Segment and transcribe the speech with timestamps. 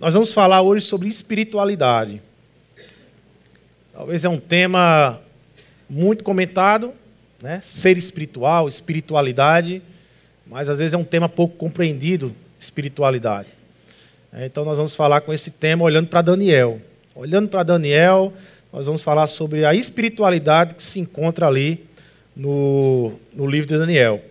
[0.00, 2.22] Nós vamos falar hoje sobre espiritualidade.
[3.92, 5.20] Talvez é um tema
[5.90, 6.94] muito comentado,
[7.42, 7.60] né?
[7.62, 9.82] Ser espiritual, espiritualidade,
[10.46, 13.48] mas às vezes é um tema pouco compreendido, espiritualidade.
[14.32, 16.80] É, então nós vamos falar com esse tema olhando para Daniel.
[17.14, 18.32] Olhando para Daniel,
[18.72, 21.84] nós vamos falar sobre a espiritualidade que se encontra ali
[22.34, 24.24] no, no livro de Daniel.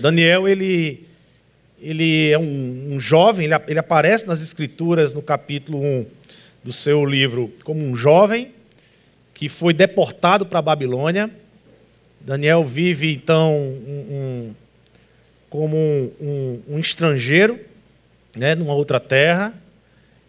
[0.00, 1.06] Daniel, ele,
[1.80, 6.06] ele é um, um jovem, ele, ele aparece nas Escrituras no capítulo 1
[6.62, 8.52] do seu livro como um jovem
[9.32, 11.30] que foi deportado para a Babilônia.
[12.20, 14.54] Daniel vive, então, um, um,
[15.48, 17.58] como um, estrangeiro
[18.36, 19.54] né, numa outra terra.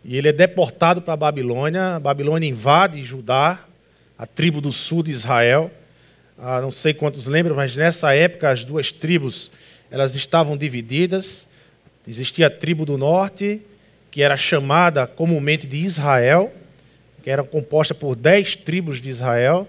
[0.06, 1.96] E ele é deportado para a Babilônia.
[1.96, 3.60] A Babilônia invade Judá,
[4.18, 5.70] a tribo do sul de Israel.
[6.38, 9.52] Ah, não sei quantos lembram, mas nessa época as duas tribos
[9.92, 11.48] elas estavam divididas.
[12.08, 13.62] Existia a tribo do norte,
[14.10, 16.52] que era chamada comumente de Israel,
[17.22, 19.68] que era composta por dez tribos de Israel,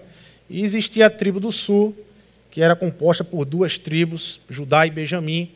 [0.49, 1.95] e existia a tribo do sul,
[2.49, 5.51] que era composta por duas tribos, Judá e Benjamim,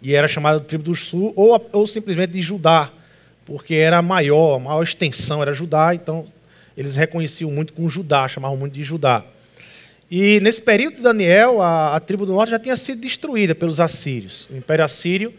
[0.00, 2.90] e era chamada de tribo do sul, ou, ou simplesmente de Judá,
[3.44, 6.26] porque era maior, a maior extensão era Judá, então
[6.76, 9.24] eles reconheciam muito com Judá, chamavam muito de Judá.
[10.14, 13.80] E nesse período de Daniel, a, a, tribo do norte já tinha sido destruída pelos
[13.80, 14.46] assírios.
[14.50, 15.32] O Império Assírio,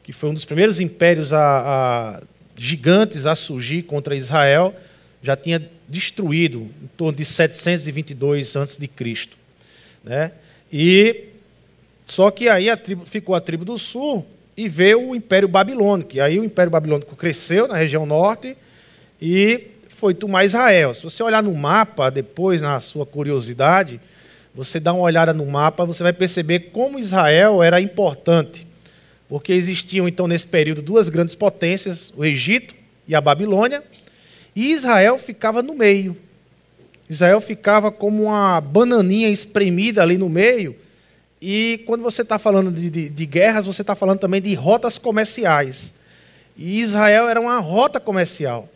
[0.00, 2.22] que foi um dos primeiros impérios a, a,
[2.54, 4.76] gigantes a surgir contra Israel,
[5.20, 8.88] já tinha destruído em torno de 722 a.C.
[10.04, 10.30] Né?
[10.72, 11.24] E
[12.06, 14.24] só que aí a tribo, ficou a tribo do sul
[14.56, 16.14] e veio o Império Babilônico.
[16.14, 18.56] E aí o Império Babilônico cresceu na região norte
[19.20, 20.94] e foi tomar Israel.
[20.94, 24.00] Se você olhar no mapa depois, na sua curiosidade,
[24.54, 28.66] você dá uma olhada no mapa, você vai perceber como Israel era importante.
[29.28, 32.74] Porque existiam, então, nesse período, duas grandes potências, o Egito
[33.08, 33.82] e a Babilônia,
[34.54, 36.16] e Israel ficava no meio.
[37.08, 40.76] Israel ficava como uma bananinha espremida ali no meio.
[41.40, 44.98] E quando você está falando de, de, de, guerras, você está falando também de rotas
[44.98, 45.92] comerciais.
[46.56, 48.68] E Israel era uma rota comercial.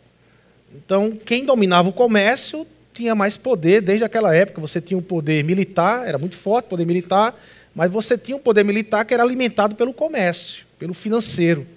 [0.75, 4.59] Então, quem dominava o comércio tinha mais poder desde aquela época.
[4.59, 7.39] Você tinha um poder militar, era muito forte o poder militar,
[7.75, 11.67] mas você tinha um poder militar que era alimentado pelo comércio, pelo financeiro.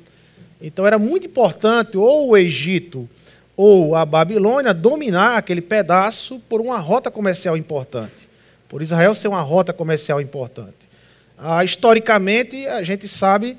[0.63, 3.09] Então era muito importante ou o Egito
[3.55, 8.27] ou a Babilônia dominar aquele pedaço por uma rota comercial importante.
[8.67, 10.89] Por Israel ser uma rota comercial importante.
[11.37, 13.59] Ah, historicamente, a gente sabe,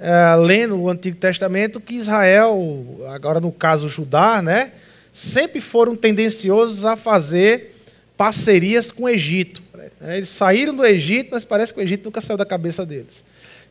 [0.00, 4.72] é, lendo o Antigo Testamento, que Israel, agora no caso Judá, né,
[5.14, 7.76] sempre foram tendenciosos a fazer
[8.16, 9.62] parcerias com o Egito.
[10.00, 13.22] Eles saíram do Egito, mas parece que o Egito nunca saiu da cabeça deles.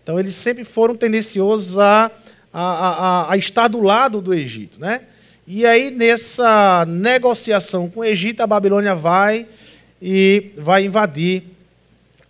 [0.01, 2.09] Então, eles sempre foram tendenciosos a,
[2.51, 4.79] a, a, a estar do lado do Egito.
[4.79, 5.01] Né?
[5.45, 9.45] E aí, nessa negociação com o Egito, a Babilônia vai
[10.01, 11.43] e vai invadir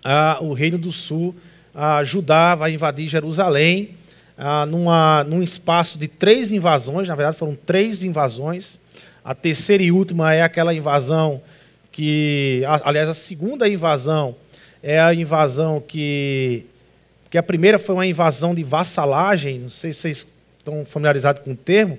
[0.04, 1.36] ah, o Reino do Sul.
[1.74, 3.96] A Judá vai invadir Jerusalém
[4.36, 7.08] ah, numa, num espaço de três invasões.
[7.08, 8.82] Na verdade, foram três invasões.
[9.24, 11.42] A terceira e última é aquela invasão
[11.92, 14.36] que, aliás, a segunda invasão
[14.82, 16.66] é a invasão que,
[17.30, 21.52] que a primeira foi uma invasão de vassalagem, não sei se vocês estão familiarizados com
[21.52, 21.98] o termo,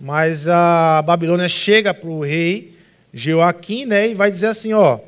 [0.00, 2.74] mas a Babilônia chega para o rei
[3.14, 4.98] Joaquim né, e vai dizer assim, ó,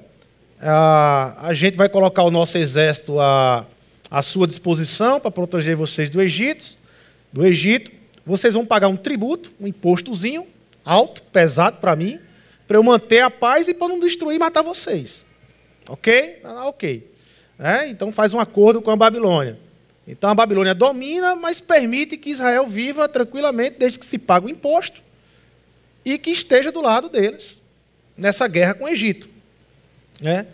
[0.60, 3.66] a, a gente vai colocar o nosso exército à,
[4.10, 6.76] à sua disposição para proteger vocês do Egito,
[7.32, 7.90] do Egito,
[8.24, 10.46] vocês vão pagar um tributo, um impostozinho,
[10.88, 12.18] alto, pesado para mim,
[12.66, 15.24] para eu manter a paz e para não destruir e matar vocês.
[15.86, 16.40] Ok?
[16.42, 17.12] Ah, ok.
[17.58, 17.88] É?
[17.88, 19.58] Então faz um acordo com a Babilônia.
[20.06, 24.48] Então a Babilônia domina, mas permite que Israel viva tranquilamente, desde que se pague o
[24.48, 25.02] imposto
[26.04, 27.58] e que esteja do lado deles
[28.16, 29.28] nessa guerra com o Egito.
[30.22, 30.46] É?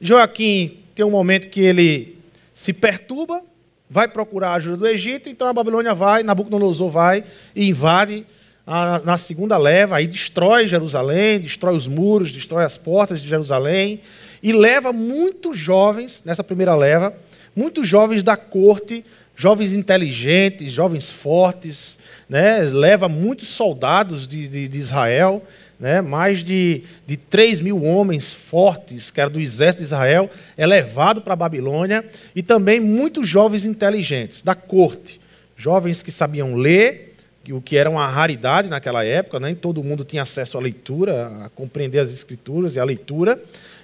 [0.00, 2.18] Joaquim tem um momento que ele
[2.54, 3.42] se perturba,
[3.90, 7.24] vai procurar a ajuda do Egito, então a Babilônia vai, Nabucodonosor vai
[7.54, 8.24] e invade
[8.66, 14.00] na segunda leva, aí destrói Jerusalém, destrói os muros, destrói as portas de Jerusalém,
[14.42, 17.14] e leva muitos jovens, nessa primeira leva,
[17.54, 19.04] muitos jovens da corte,
[19.36, 22.60] jovens inteligentes, jovens fortes, né?
[22.60, 25.42] leva muitos soldados de, de, de Israel,
[25.78, 26.00] né?
[26.00, 31.20] mais de, de 3 mil homens fortes, que era do exército de Israel, é levado
[31.20, 35.20] para a Babilônia, e também muitos jovens inteligentes da corte,
[35.56, 37.03] jovens que sabiam ler,
[37.52, 41.48] o que era uma raridade naquela época, nem todo mundo tinha acesso à leitura, a
[41.50, 43.40] compreender as escrituras e a leitura.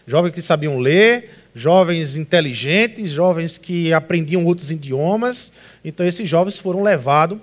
[0.07, 5.53] Jovens que sabiam ler, jovens inteligentes, jovens que aprendiam outros idiomas.
[5.85, 7.39] Então, esses jovens foram levados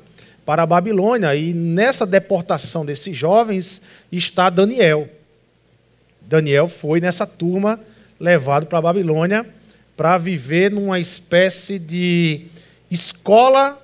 [0.46, 1.36] para a Babilônia.
[1.36, 3.82] E nessa deportação desses jovens
[4.12, 5.10] está Daniel.
[6.22, 7.80] Daniel foi nessa turma
[8.20, 9.46] levado para a Babilônia
[9.96, 12.46] para viver numa espécie de
[12.90, 13.82] escola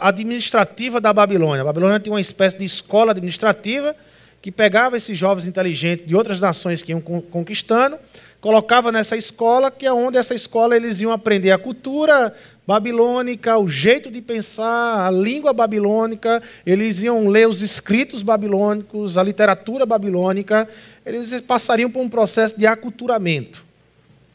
[0.00, 1.62] administrativa da Babilônia.
[1.62, 3.94] A Babilônia tinha uma espécie de escola administrativa
[4.40, 7.96] que pegava esses jovens inteligentes de outras nações que iam conquistando,
[8.40, 12.34] colocava nessa escola, que é onde essa escola eles iam aprender a cultura
[12.66, 19.22] babilônica, o jeito de pensar, a língua babilônica, eles iam ler os escritos babilônicos, a
[19.22, 20.68] literatura babilônica,
[21.04, 23.64] eles passariam por um processo de aculturamento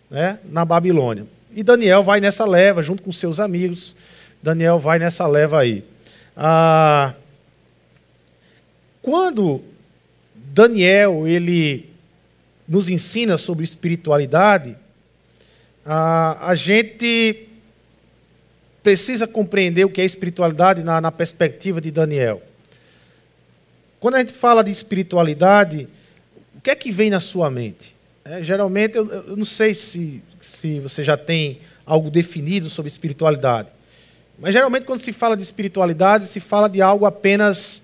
[0.10, 1.25] né, na Babilônia.
[1.56, 3.95] E Daniel vai nessa leva, junto com seus amigos,
[4.41, 5.83] Daniel vai nessa leva aí.
[6.36, 7.13] Ah,
[9.01, 9.62] quando
[10.36, 11.89] Daniel ele
[12.68, 14.77] nos ensina sobre espiritualidade,
[15.86, 17.47] a, a gente
[18.83, 22.42] precisa compreender o que é espiritualidade na, na perspectiva de Daniel.
[24.00, 25.88] Quando a gente fala de espiritualidade,
[26.56, 27.95] o que é que vem na sua mente?
[28.24, 33.69] É, geralmente, eu, eu, não sei se, se você já tem algo definido sobre espiritualidade,
[34.41, 37.81] mas geralmente, quando se fala de espiritualidade, se fala de algo apenas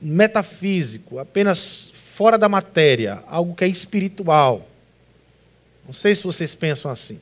[0.00, 4.68] metafísico, apenas fora da matéria, algo que é espiritual.
[5.86, 7.20] Não sei se vocês pensam assim,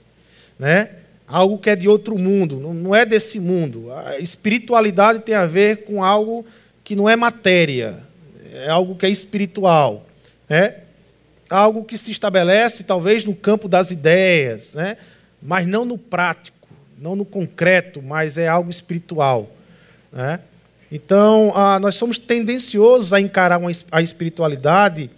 [0.59, 0.91] né?
[1.27, 3.93] Algo que é de outro mundo, não é desse mundo.
[3.93, 6.45] A espiritualidade tem a ver com algo
[6.85, 8.01] que não é matéria,
[8.53, 10.07] é algo que é espiritual,
[10.49, 10.77] né?
[11.49, 14.97] Algo que se estabelece talvez no campo das ideias, né?
[15.41, 16.62] Mas não no prático,
[17.03, 19.51] não no concreto, mas é algo espiritual,
[20.13, 20.39] né?
[20.91, 25.11] Então, ah, nós somos tendenciosos a encarar uma, a espiritualidade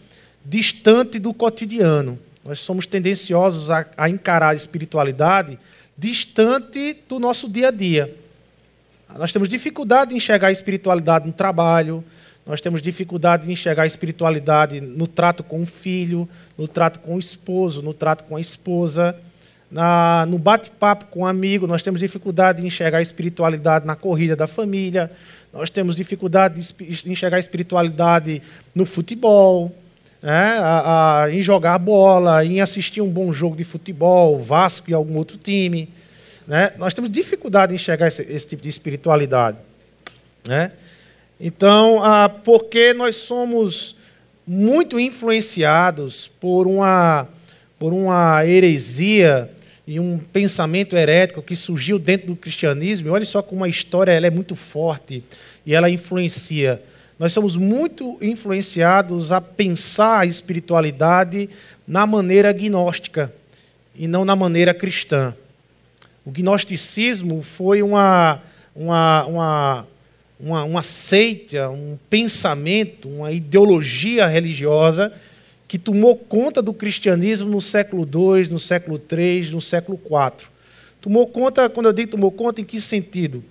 [0.44, 2.18] distante do cotidiano.
[2.44, 5.58] Nós somos tendenciosos a, a encarar a espiritualidade
[5.98, 8.16] distante do nosso dia a dia.
[9.18, 12.02] Nós temos dificuldade de enxergar a espiritualidade no trabalho,
[12.46, 17.16] nós temos dificuldade de enxergar a espiritualidade no trato com o filho, no trato com
[17.16, 19.16] o esposo, no trato com a esposa,
[19.74, 24.36] na, no bate-papo com um amigo, nós temos dificuldade de enxergar a espiritualidade na corrida
[24.36, 25.10] da família,
[25.52, 28.40] nós temos dificuldade de enxergar a espiritualidade
[28.72, 29.74] no futebol,
[30.22, 30.58] né?
[30.60, 35.16] a, a, em jogar bola, em assistir um bom jogo de futebol, Vasco e algum
[35.16, 35.88] outro time.
[36.46, 36.72] Né?
[36.78, 39.58] Nós temos dificuldade em enxergar esse, esse tipo de espiritualidade.
[40.46, 40.70] Né?
[41.40, 43.96] Então, ah, porque nós somos
[44.46, 47.26] muito influenciados por uma,
[47.76, 49.50] por uma heresia
[49.86, 53.08] e um pensamento herético que surgiu dentro do cristianismo.
[53.08, 55.22] E olha só como a história ela é muito forte
[55.64, 56.82] e ela influencia.
[57.18, 61.48] Nós somos muito influenciados a pensar a espiritualidade
[61.86, 63.32] na maneira gnóstica
[63.94, 65.34] e não na maneira cristã.
[66.24, 68.40] O gnosticismo foi uma,
[68.74, 69.86] uma, uma,
[70.40, 75.12] uma, uma seita, um pensamento, uma ideologia religiosa
[75.74, 80.46] que tomou conta do cristianismo no século II, no século III, no século IV.
[81.00, 83.42] Tomou conta, quando eu digo tomou conta, em que sentido?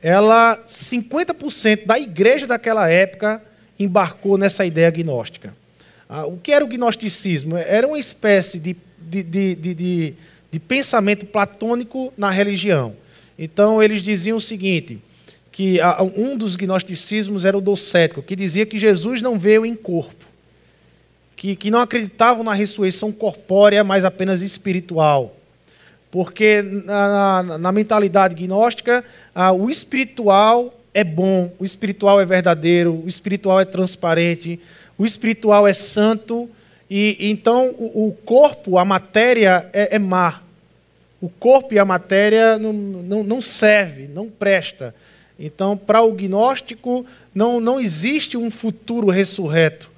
[0.00, 3.42] Ela, 50% da igreja daquela época
[3.80, 5.56] embarcou nessa ideia gnóstica.
[6.08, 7.56] Ah, o que era o gnosticismo?
[7.56, 10.14] Era uma espécie de, de, de, de,
[10.52, 12.94] de pensamento platônico na religião.
[13.36, 15.02] Então, eles diziam o seguinte,
[15.50, 15.80] que
[16.14, 20.30] um dos gnosticismos era o docético, que dizia que Jesus não veio em corpo
[21.42, 25.34] que, que não acreditavam na ressurreição corpórea, mas apenas espiritual.
[26.08, 32.94] Porque na, na, na mentalidade gnóstica, ah, o espiritual é bom, o espiritual é verdadeiro,
[33.04, 34.60] o espiritual é transparente,
[34.96, 36.48] o espiritual é santo,
[36.88, 40.42] e então o, o corpo, a matéria é, é má.
[41.20, 44.94] O corpo e a matéria não, não, não serve, não presta.
[45.36, 49.90] Então, para o gnóstico, não, não existe um futuro ressurreto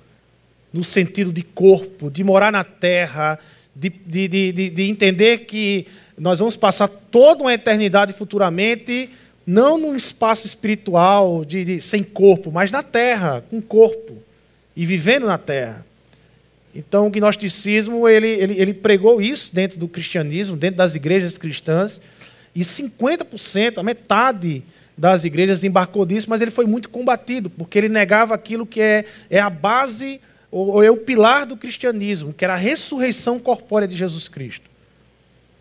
[0.74, 3.38] no sentido de corpo, de morar na terra,
[3.76, 5.86] de, de, de, de entender que
[6.18, 9.08] nós vamos passar toda uma eternidade futuramente,
[9.46, 14.18] não num espaço espiritual de, de, sem corpo, mas na terra, com corpo,
[14.74, 15.86] e vivendo na terra.
[16.74, 22.00] Então, o gnosticismo ele, ele, ele pregou isso dentro do cristianismo, dentro das igrejas cristãs,
[22.52, 24.64] e 50%, a metade
[24.98, 29.04] das igrejas embarcou disso, mas ele foi muito combatido, porque ele negava aquilo que é,
[29.30, 30.20] é a base
[30.56, 34.70] ou é o pilar do cristianismo, que era a ressurreição corpórea de Jesus Cristo.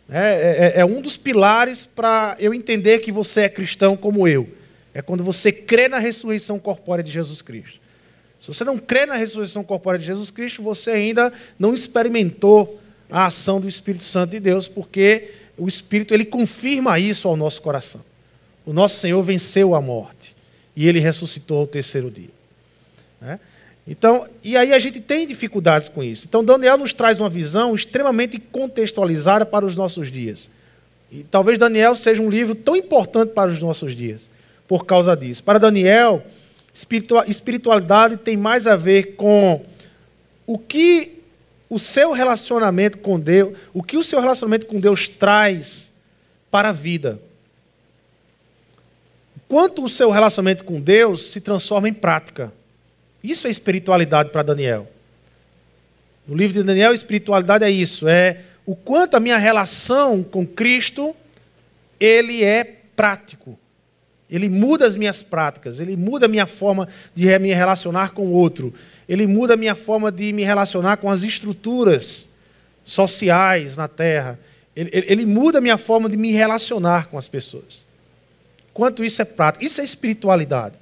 [0.08, 4.48] É, é, é um dos pilares para eu entender que você é cristão como eu.
[4.94, 7.82] É quando você crê na ressurreição corpórea de Jesus Cristo.
[8.40, 13.26] Se você não crê na ressurreição corpórea de Jesus Cristo, você ainda não experimentou a
[13.26, 18.02] ação do Espírito Santo de Deus, porque o Espírito ele confirma isso ao nosso coração.
[18.64, 20.36] O nosso Senhor venceu a morte.
[20.76, 22.32] e ele ressuscitou ao terceiro dia.
[23.22, 23.40] Né?
[23.86, 26.26] Então, e aí a gente tem dificuldades com isso.
[26.28, 30.50] Então, Daniel nos traz uma visão extremamente contextualizada para os nossos dias.
[31.12, 34.30] E talvez Daniel seja um livro tão importante para os nossos dias,
[34.68, 35.44] por causa disso.
[35.44, 36.24] Para Daniel,
[37.28, 39.64] espiritualidade tem mais a ver com
[40.48, 41.20] o que
[41.70, 45.92] o seu relacionamento com Deus, o que o seu relacionamento com Deus traz
[46.50, 47.20] para a vida.
[49.48, 52.52] Quanto o seu relacionamento com Deus se transforma em prática.
[53.24, 54.92] Isso é espiritualidade para Daniel.
[56.28, 61.16] No livro de Daniel, espiritualidade é isso, é o quanto a minha relação com Cristo
[62.00, 62.64] ele é
[62.96, 63.58] prático.
[64.30, 68.32] Ele muda as minhas práticas, ele muda a minha forma de me relacionar com o
[68.32, 68.74] outro,
[69.08, 72.28] ele muda a minha forma de me relacionar com as estruturas
[72.84, 74.40] sociais na terra,
[74.76, 77.86] ele, ele muda a minha forma de me relacionar com as pessoas.
[78.74, 80.76] Quanto isso é prático, isso é espiritualidade.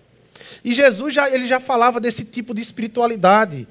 [0.63, 3.67] E Jesus já, ele já falava desse tipo de espiritualidade.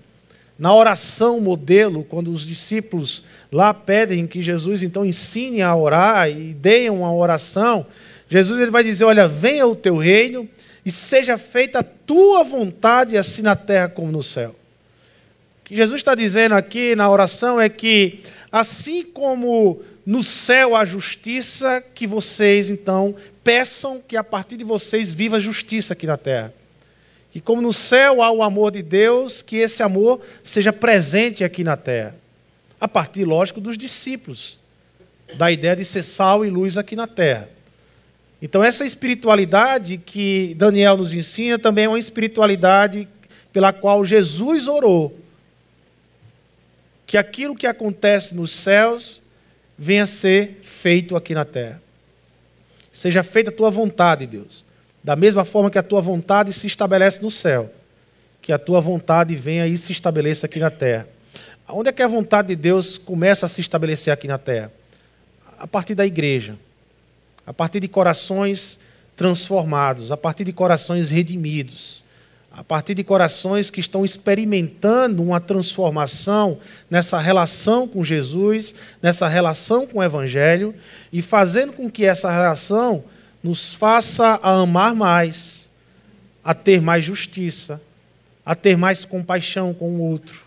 [0.58, 6.52] Na oração modelo, quando os discípulos lá pedem que Jesus então ensine a orar e
[6.52, 7.86] deem uma oração,
[8.28, 10.46] Jesus ele vai dizer: Olha, venha o teu reino
[10.84, 14.54] e seja feita a tua vontade, assim na terra como no céu.
[15.60, 18.20] O que Jesus está dizendo aqui na oração é que,
[18.52, 25.12] assim como no céu há justiça, que vocês então peçam que a partir de vocês
[25.12, 26.52] viva justiça aqui na terra.
[27.30, 31.62] Que como no céu há o amor de Deus, que esse amor seja presente aqui
[31.62, 32.16] na terra.
[32.80, 34.58] A partir, lógico, dos discípulos,
[35.34, 37.49] da ideia de ser sal e luz aqui na terra.
[38.42, 43.06] Então, essa espiritualidade que Daniel nos ensina também é uma espiritualidade
[43.52, 45.16] pela qual Jesus orou.
[47.06, 49.22] Que aquilo que acontece nos céus
[49.76, 51.82] venha a ser feito aqui na terra.
[52.90, 54.64] Seja feita a tua vontade, Deus.
[55.02, 57.73] Da mesma forma que a tua vontade se estabelece no céu,
[58.42, 61.07] que a tua vontade venha e se estabeleça aqui na terra.
[61.69, 64.73] Onde é que a vontade de Deus começa a se estabelecer aqui na terra?
[65.59, 66.57] A partir da igreja,
[67.47, 68.78] a partir de corações
[69.14, 72.02] transformados, a partir de corações redimidos,
[72.50, 76.59] a partir de corações que estão experimentando uma transformação
[76.90, 80.75] nessa relação com Jesus, nessa relação com o Evangelho,
[81.12, 83.04] e fazendo com que essa relação
[83.42, 85.68] nos faça a amar mais,
[86.44, 87.80] a ter mais justiça,
[88.44, 90.44] a ter mais compaixão com o outro,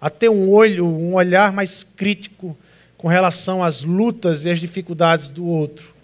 [0.00, 2.56] a ter um olho, um olhar mais crítico
[2.96, 5.94] com relação às lutas e às dificuldades do outro.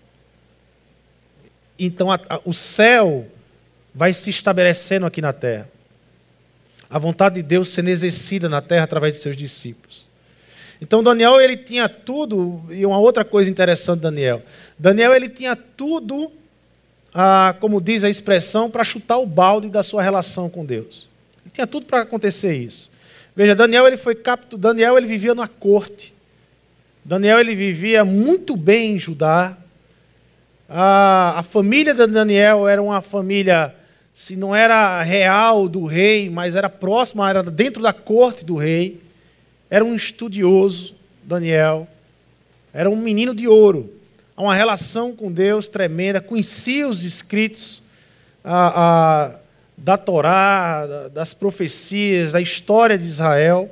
[1.78, 3.26] Então a, a, o céu
[3.94, 5.68] vai se estabelecendo aqui na terra.
[6.88, 10.03] A vontade de Deus sendo exercida na terra através de seus discípulos.
[10.84, 14.42] Então Daniel ele tinha tudo, e uma outra coisa interessante Daniel.
[14.78, 16.30] Daniel ele tinha tudo,
[17.14, 21.08] ah, como diz a expressão, para chutar o balde da sua relação com Deus.
[21.42, 22.90] Ele tinha tudo para acontecer isso.
[23.34, 26.14] Veja, Daniel ele foi capto, Daniel ele vivia na corte.
[27.02, 29.56] Daniel ele vivia muito bem em Judá.
[30.68, 33.74] A, a família de Daniel era uma família,
[34.12, 39.02] se não era real do rei, mas era próxima, era dentro da corte do rei.
[39.74, 41.88] Era um estudioso, Daniel.
[42.72, 43.92] Era um menino de ouro.
[44.36, 46.20] Uma relação com Deus tremenda.
[46.20, 47.82] Conhecia os escritos
[48.44, 49.38] a, a,
[49.76, 53.68] da Torá, das profecias, da história de Israel.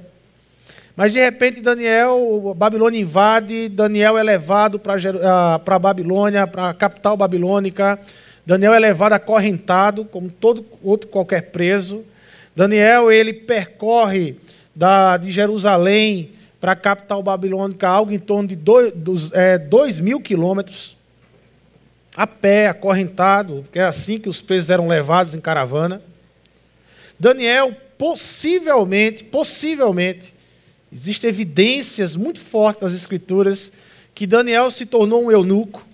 [0.96, 7.96] Mas de repente Daniel, Babilônia invade, Daniel é levado para Babilônia, para a capital babilônica.
[8.44, 12.04] Daniel é levado acorrentado, como todo outro qualquer preso.
[12.56, 14.34] Daniel ele percorre
[14.74, 19.98] da, de Jerusalém para a capital babilônica, algo em torno de dois, dos, é, dois
[19.98, 20.96] mil quilômetros,
[22.16, 26.02] a pé, acorrentado, porque é assim que os presos eram levados em caravana.
[27.18, 30.34] Daniel, possivelmente, possivelmente,
[30.92, 33.72] existem evidências muito fortes nas Escrituras
[34.14, 35.86] que Daniel se tornou um eunuco,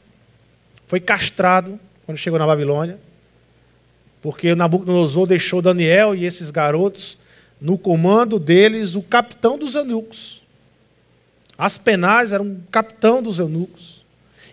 [0.86, 2.98] foi castrado quando chegou na Babilônia,
[4.20, 7.18] porque Nabucodonosor deixou Daniel e esses garotos
[7.60, 10.42] no comando deles o capitão dos eunucos.
[11.56, 14.04] Aspenaz era um capitão dos eunucos.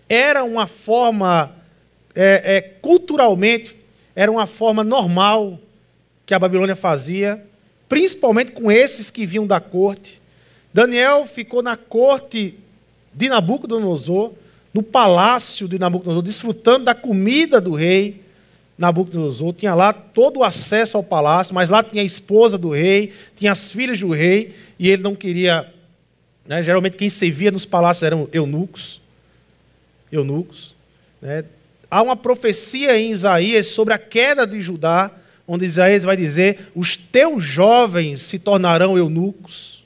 [0.09, 1.51] Era uma forma,
[2.15, 3.75] é, é, culturalmente,
[4.15, 5.59] era uma forma normal
[6.25, 7.45] que a Babilônia fazia,
[7.87, 10.21] principalmente com esses que vinham da corte.
[10.73, 12.57] Daniel ficou na corte
[13.13, 14.33] de Nabucodonosor,
[14.73, 18.24] no palácio de Nabucodonosor, desfrutando da comida do rei.
[18.77, 23.13] Nabucodonosor, tinha lá todo o acesso ao palácio, mas lá tinha a esposa do rei,
[23.35, 25.71] tinha as filhas do rei, e ele não queria.
[26.45, 29.01] Né, geralmente quem servia nos palácios eram eunucos.
[30.11, 30.75] Eunucos.
[31.21, 31.45] Né,
[31.89, 35.09] há uma profecia em Isaías sobre a queda de Judá,
[35.47, 39.85] onde Isaías vai dizer: Os teus jovens se tornarão eunucos.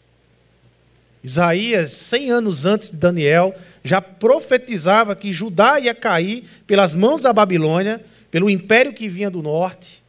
[1.24, 3.54] Isaías, 100 anos antes de Daniel,
[3.84, 9.42] já profetizava que Judá ia cair pelas mãos da Babilônia, pelo império que vinha do
[9.42, 10.04] norte.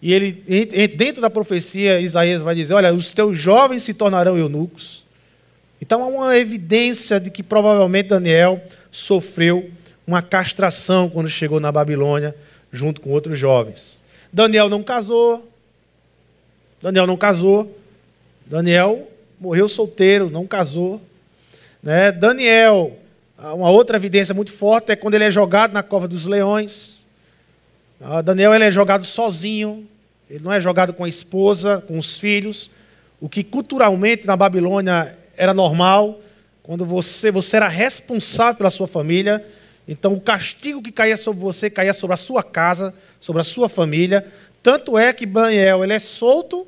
[0.00, 0.32] E ele,
[0.96, 5.04] dentro da profecia, Isaías vai dizer: Olha, os teus jovens se tornarão eunucos.
[5.80, 9.70] Então há uma evidência de que provavelmente Daniel sofreu
[10.06, 12.34] uma castração quando chegou na Babilônia,
[12.72, 14.02] junto com outros jovens.
[14.32, 15.48] Daniel não casou.
[16.80, 17.78] Daniel não casou.
[18.46, 19.08] Daniel
[19.40, 21.00] morreu solteiro, não casou.
[21.82, 22.12] Né?
[22.12, 22.96] Daniel,
[23.38, 27.01] uma outra evidência muito forte é quando ele é jogado na cova dos leões.
[28.04, 29.86] Ah, Daniel ele é jogado sozinho,
[30.28, 32.68] ele não é jogado com a esposa, com os filhos,
[33.20, 36.20] o que culturalmente na Babilônia era normal.
[36.64, 39.44] Quando você, você era responsável pela sua família,
[39.86, 43.68] então, o castigo que caía sobre você caía sobre a sua casa, sobre a sua
[43.68, 44.26] família.
[44.62, 46.66] Tanto é que Daniel ele é solto,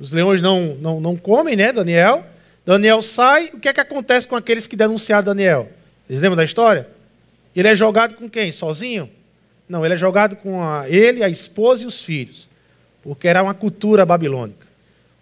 [0.00, 2.24] os leões não, não, não comem, né, Daniel?
[2.64, 5.68] Daniel sai, o que é que acontece com aqueles que denunciaram Daniel?
[6.06, 6.88] Vocês lembram da história?
[7.54, 8.50] Ele é jogado com quem?
[8.52, 9.10] Sozinho?
[9.68, 12.48] Não, ele é jogado com a, ele, a esposa e os filhos,
[13.02, 14.66] porque era uma cultura babilônica.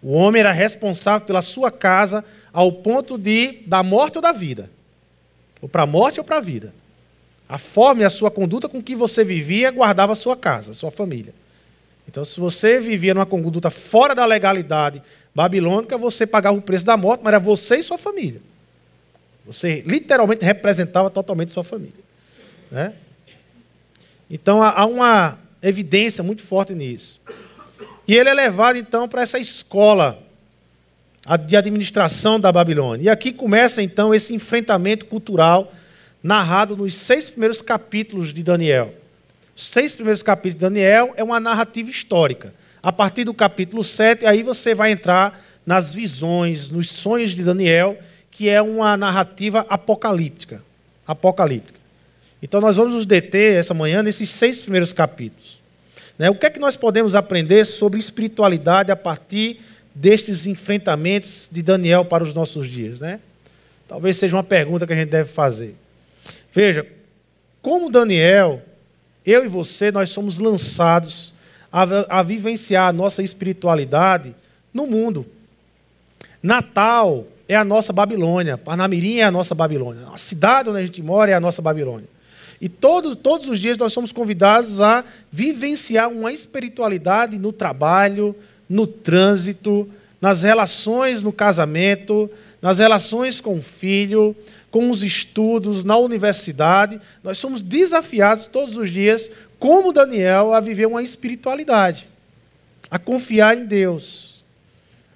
[0.01, 4.69] O homem era responsável pela sua casa ao ponto de da morte ou da vida,
[5.61, 6.73] ou para a morte ou para a vida.
[7.47, 10.73] A forma e a sua conduta com que você vivia guardava a sua casa, a
[10.73, 11.33] sua família.
[12.07, 15.01] Então, se você vivia numa conduta fora da legalidade
[15.33, 18.41] babilônica, você pagava o preço da morte, mas era você e sua família.
[19.45, 22.03] Você literalmente representava totalmente sua família.
[22.71, 22.93] Né?
[24.33, 27.21] Então, há uma evidência muito forte nisso.
[28.07, 30.17] E ele é levado, então, para essa escola
[31.45, 33.05] de administração da Babilônia.
[33.05, 35.71] E aqui começa, então, esse enfrentamento cultural
[36.23, 38.95] narrado nos seis primeiros capítulos de Daniel.
[39.55, 42.55] Os seis primeiros capítulos de Daniel é uma narrativa histórica.
[42.81, 47.99] A partir do capítulo 7, aí você vai entrar nas visões, nos sonhos de Daniel,
[48.31, 50.63] que é uma narrativa apocalíptica.
[51.05, 51.82] Apocalíptica.
[52.43, 55.61] Então nós vamos nos deter essa manhã nesses seis primeiros capítulos.
[56.19, 56.29] Né?
[56.29, 59.61] O que é que nós podemos aprender sobre espiritualidade a partir
[59.95, 62.99] destes enfrentamentos de Daniel para os nossos dias?
[62.99, 63.21] Né?
[63.87, 65.73] Talvez seja uma pergunta que a gente deve fazer.
[66.51, 66.85] Veja,
[67.61, 68.61] como Daniel,
[69.25, 71.33] eu e você, nós somos lançados
[71.71, 74.35] a, a vivenciar a nossa espiritualidade
[74.73, 75.25] no mundo.
[76.41, 81.01] Natal é a nossa Babilônia, Parnamirim é a nossa Babilônia, a cidade onde a gente
[81.01, 82.12] mora é a nossa Babilônia.
[82.63, 88.33] E todo, todos os dias nós somos convidados a vivenciar uma espiritualidade no trabalho,
[88.69, 89.89] no trânsito,
[90.21, 94.33] nas relações no casamento, nas relações com o filho,
[94.71, 97.01] com os estudos, na universidade.
[97.21, 102.07] Nós somos desafiados todos os dias, como Daniel, a viver uma espiritualidade,
[102.89, 104.41] a confiar em Deus,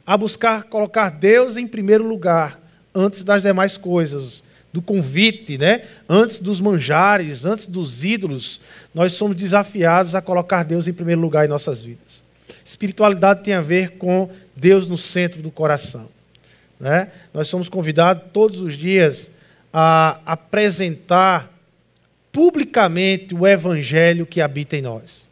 [0.05, 2.59] a buscar colocar Deus em primeiro lugar,
[2.93, 4.43] antes das demais coisas,
[4.77, 5.81] do convite, né?
[6.07, 8.61] antes dos manjares, antes dos ídolos.
[8.93, 12.21] Nós somos desafiados a colocar Deus em primeiro lugar em nossas vidas.
[12.63, 16.07] Espiritualidade tem a ver com Deus no centro do coração.
[16.79, 17.09] Né?
[17.33, 19.31] Nós somos convidados todos os dias
[19.73, 21.51] a apresentar
[22.31, 25.27] publicamente o evangelho que habita em nós.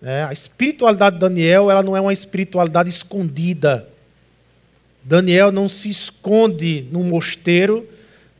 [0.00, 0.24] Né?
[0.26, 3.88] A espiritualidade de Daniel ela não é uma espiritualidade escondida.
[5.02, 7.88] Daniel não se esconde num mosteiro,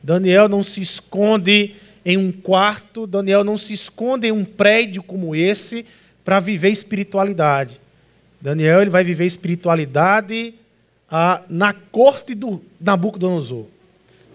[0.03, 5.35] Daniel não se esconde em um quarto, Daniel não se esconde em um prédio como
[5.35, 5.85] esse
[6.25, 7.81] para viver espiritualidade.
[8.41, 10.55] Daniel ele vai viver espiritualidade
[11.11, 13.67] ah, na corte do Nabucodonosor.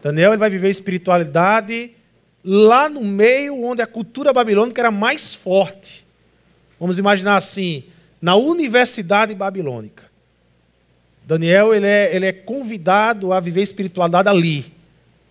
[0.04, 1.92] Daniel ele vai viver espiritualidade
[2.44, 6.06] lá no meio onde a cultura babilônica era mais forte.
[6.80, 7.86] Vamos imaginar assim,
[8.22, 10.04] na universidade babilônica.
[11.26, 14.72] Daniel ele é, ele é convidado a viver espiritualidade ali,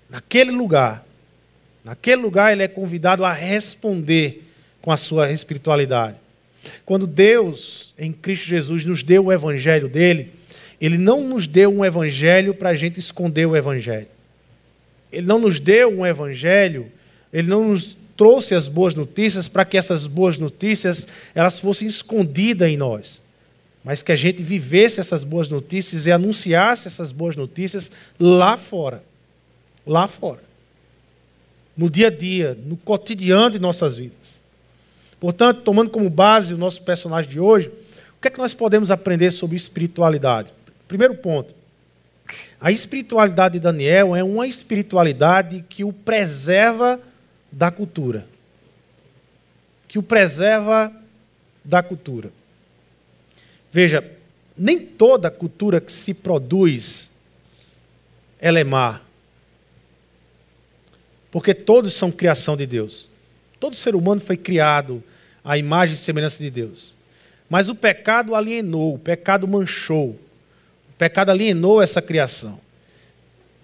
[0.09, 1.05] naquele lugar.
[1.85, 4.49] Naquele lugar ele é convidado a responder
[4.81, 6.17] com a sua espiritualidade.
[6.85, 10.33] Quando Deus, em Cristo Jesus, nos deu o evangelho dele,
[10.81, 14.09] ele não nos deu um evangelho para a gente esconder o evangelho.
[15.13, 16.91] Ele não nos deu um evangelho,
[17.33, 22.69] ele não nos trouxe as boas notícias para que essas boas notícias elas fossem escondidas
[22.69, 23.21] em nós,
[23.85, 29.03] mas que a gente vivesse essas boas notícias e anunciasse essas boas notícias lá fora.
[29.87, 30.43] Lá fora.
[31.77, 34.43] No dia a dia, no cotidiano de nossas vidas.
[35.19, 37.69] Portanto, tomando como base o nosso personagem de hoje,
[38.17, 40.53] o que é que nós podemos aprender sobre espiritualidade?
[40.87, 41.55] Primeiro ponto.
[42.61, 47.01] A espiritualidade de Daniel é uma espiritualidade que o preserva
[47.51, 48.27] da cultura.
[49.87, 50.93] que o preserva
[51.65, 52.33] da cultura.
[53.71, 54.05] Veja,
[54.59, 57.13] nem toda cultura que se produz
[58.41, 59.01] ela é má.
[61.35, 63.09] Porque todos são criação de Deus.
[63.59, 65.03] Todo ser humano foi criado
[65.45, 66.95] à imagem e semelhança de Deus.
[67.51, 70.11] Mas o pecado alienou, o pecado manchou.
[70.11, 72.61] O pecado alienou essa criação.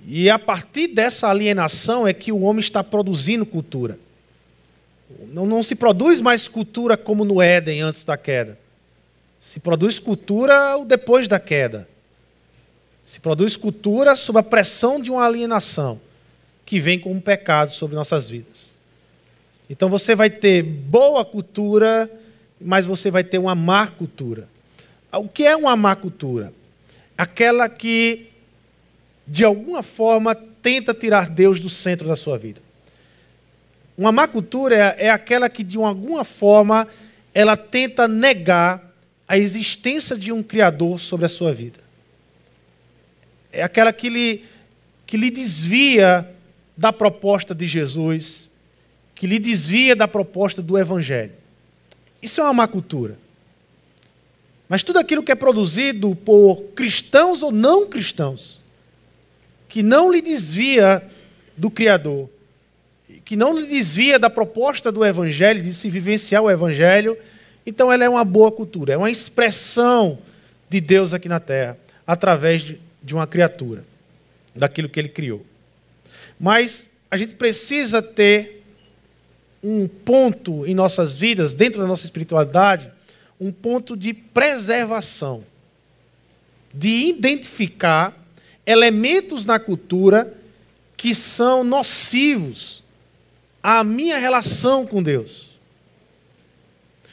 [0.04, 3.96] E a partir dessa alienação é que o homem está produzindo cultura.
[5.32, 8.58] Não, não se produz mais cultura como no Éden antes da queda.
[9.40, 11.88] Se produz cultura depois da queda.
[13.06, 16.00] Se produz cultura sob a pressão de uma alienação
[16.64, 18.78] que vem com um pecado sobre nossas vidas.
[19.68, 22.10] Então você vai ter boa cultura,
[22.60, 24.48] mas você vai ter uma má cultura.
[25.12, 26.52] O que é uma má cultura?
[27.16, 28.28] Aquela que,
[29.26, 32.60] de alguma forma, tenta tirar Deus do centro da sua vida.
[33.96, 36.88] Uma má cultura é, é aquela que, de alguma forma,
[37.34, 38.90] ela tenta negar
[39.28, 41.78] a existência de um Criador sobre a sua vida.
[43.52, 44.44] É aquela que lhe,
[45.06, 46.28] que lhe desvia
[46.80, 48.48] da proposta de Jesus,
[49.14, 51.34] que lhe desvia da proposta do Evangelho.
[52.22, 53.18] Isso é uma má cultura.
[54.66, 58.64] Mas tudo aquilo que é produzido por cristãos ou não cristãos,
[59.68, 61.06] que não lhe desvia
[61.54, 62.30] do Criador,
[63.26, 67.14] que não lhe desvia da proposta do Evangelho, de se vivenciar o Evangelho,
[67.66, 70.18] então ela é uma boa cultura, é uma expressão
[70.66, 73.84] de Deus aqui na terra, através de, de uma criatura,
[74.56, 75.44] daquilo que ele criou.
[76.40, 78.64] Mas a gente precisa ter
[79.62, 82.90] um ponto em nossas vidas, dentro da nossa espiritualidade,
[83.38, 85.44] um ponto de preservação,
[86.72, 88.16] de identificar
[88.64, 90.34] elementos na cultura
[90.96, 92.82] que são nocivos
[93.62, 95.50] a minha relação com Deus.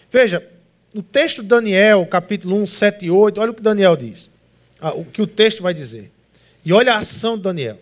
[0.10, 0.48] Veja,
[0.94, 4.32] no texto de Daniel, capítulo 1, 7 e 8, olha o que Daniel diz.
[4.80, 6.12] Ah, o que o texto vai dizer.
[6.64, 7.80] E olha a ação de Daniel.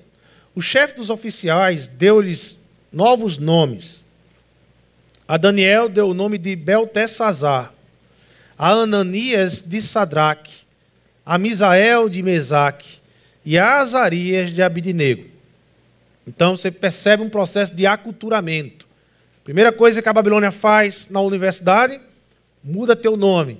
[0.56, 2.58] O chefe dos oficiais deu-lhes
[2.92, 4.06] novos nomes.
[5.28, 7.74] A Daniel deu o nome de Beltesazar,
[8.58, 10.54] a Ananias de Sadraque,
[11.26, 13.00] a Misael de Mesaque
[13.44, 15.26] e a Azarias de Abidinego.
[16.26, 18.88] Então você percebe um processo de aculturamento.
[19.44, 22.00] Primeira coisa que a Babilônia faz na universidade,
[22.64, 23.60] muda teu nome.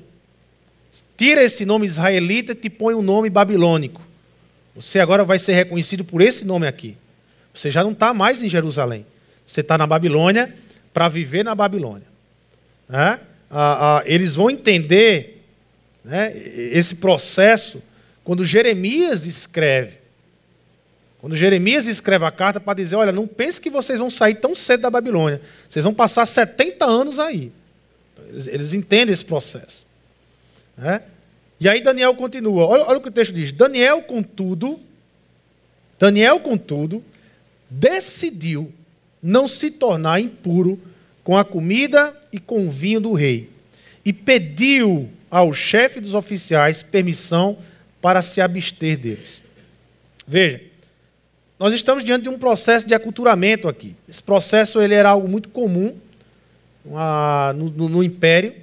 [1.18, 4.02] Tira esse nome israelita e te põe um nome babilônico.
[4.76, 6.98] Você agora vai ser reconhecido por esse nome aqui.
[7.54, 9.06] Você já não está mais em Jerusalém.
[9.46, 10.54] Você está na Babilônia
[10.94, 12.08] para viver na Babilônia.
[12.90, 15.44] Ah, ah, eles vão entender
[16.04, 17.82] né, esse processo
[18.24, 19.94] quando Jeremias escreve.
[21.20, 24.54] Quando Jeremias escreve a carta para dizer: Olha, não pense que vocês vão sair tão
[24.54, 25.42] cedo da Babilônia.
[25.70, 27.52] Vocês vão passar 70 anos aí.
[28.28, 29.86] Eles, eles entendem esse processo.
[30.78, 31.02] Né?
[31.60, 32.66] E aí Daniel continua.
[32.66, 33.52] Olha, olha o que o texto diz.
[33.52, 34.80] Daniel, contudo,
[36.00, 37.04] Daniel, contudo,
[37.70, 38.72] decidiu
[39.22, 40.80] não se tornar impuro
[41.24, 43.50] com a comida e com o vinho do rei.
[44.04, 47.58] E pediu ao chefe dos oficiais permissão
[48.02, 49.42] para se abster deles.
[50.28, 50.62] Veja,
[51.58, 53.96] nós estamos diante de um processo de aculturamento aqui.
[54.08, 55.96] Esse processo ele era algo muito comum
[56.86, 58.54] uma, no, no, no, Império,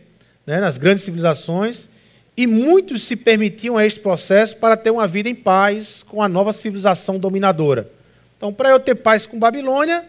[0.46, 1.88] né, nas grandes civilizações,
[2.36, 6.28] e muitos se permitiam a este processo para ter uma vida em paz com a
[6.28, 7.90] nova civilização dominadora.
[8.36, 10.04] Então, para eu ter paz com Babilônia,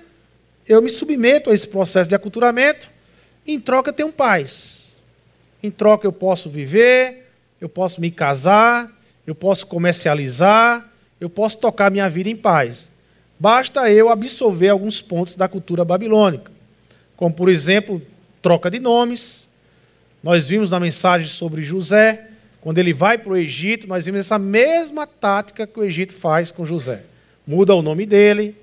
[0.67, 2.89] eu me submeto a esse processo de aculturamento,
[3.45, 4.97] em troca eu tenho paz.
[5.61, 8.91] Em troca eu posso viver, eu posso me casar,
[9.27, 12.89] eu posso comercializar, eu posso tocar minha vida em paz.
[13.39, 16.51] Basta eu absorver alguns pontos da cultura babilônica,
[17.15, 18.01] como, por exemplo,
[18.41, 19.47] troca de nomes.
[20.23, 22.29] Nós vimos na mensagem sobre José,
[22.61, 26.49] quando ele vai para o Egito, nós vimos essa mesma tática que o Egito faz
[26.49, 27.03] com José.
[27.45, 28.55] Muda o nome dele,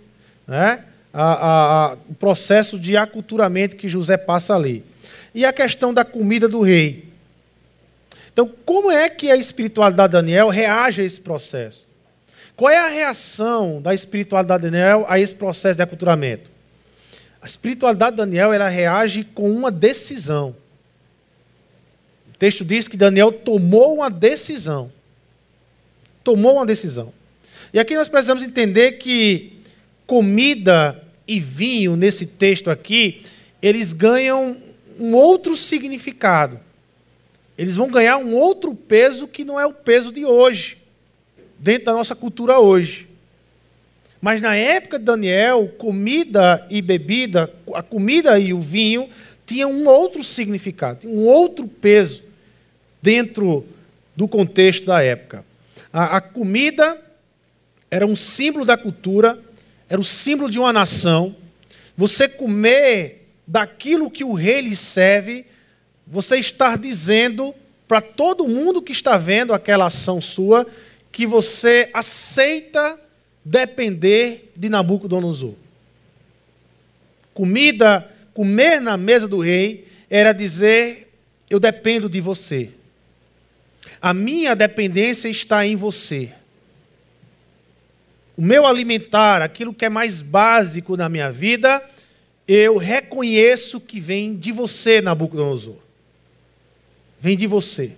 [0.48, 0.84] né?
[1.12, 4.82] A, a, a, o processo de aculturamento que José passa ali.
[5.34, 7.10] E a questão da comida do rei.
[8.32, 11.86] Então, como é que a espiritualidade de Daniel reage a esse processo?
[12.56, 16.50] Qual é a reação da espiritualidade de Daniel a esse processo de aculturamento?
[17.42, 20.56] A espiritualidade de Daniel ela reage com uma decisão.
[22.40, 24.90] Texto diz que Daniel tomou uma decisão.
[26.24, 27.12] Tomou uma decisão.
[27.70, 29.58] E aqui nós precisamos entender que
[30.06, 30.98] comida
[31.28, 33.20] e vinho, nesse texto aqui,
[33.60, 34.56] eles ganham
[34.98, 36.58] um outro significado.
[37.58, 40.78] Eles vão ganhar um outro peso que não é o peso de hoje
[41.58, 43.06] dentro da nossa cultura hoje.
[44.18, 49.10] Mas na época de Daniel, comida e bebida, a comida e o vinho
[49.44, 52.29] tinha um outro significado, um outro peso
[53.02, 53.64] dentro
[54.14, 55.44] do contexto da época.
[55.92, 57.00] A, a comida
[57.90, 59.38] era um símbolo da cultura,
[59.88, 61.34] era o símbolo de uma nação.
[61.96, 65.44] Você comer daquilo que o rei lhe serve,
[66.06, 67.54] você está dizendo
[67.88, 70.66] para todo mundo que está vendo aquela ação sua
[71.10, 72.98] que você aceita
[73.44, 75.54] depender de Nabucodonosor.
[77.34, 81.12] Comida, comer na mesa do rei era dizer:
[81.48, 82.70] eu dependo de você.
[84.00, 86.32] A minha dependência está em você.
[88.36, 91.82] O meu alimentar, aquilo que é mais básico na minha vida,
[92.48, 95.76] eu reconheço que vem de você, Nabucodonosor.
[97.20, 97.92] Vem de você.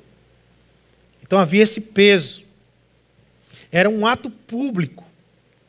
[1.22, 2.44] Então havia esse peso.
[3.70, 5.04] Era um ato público.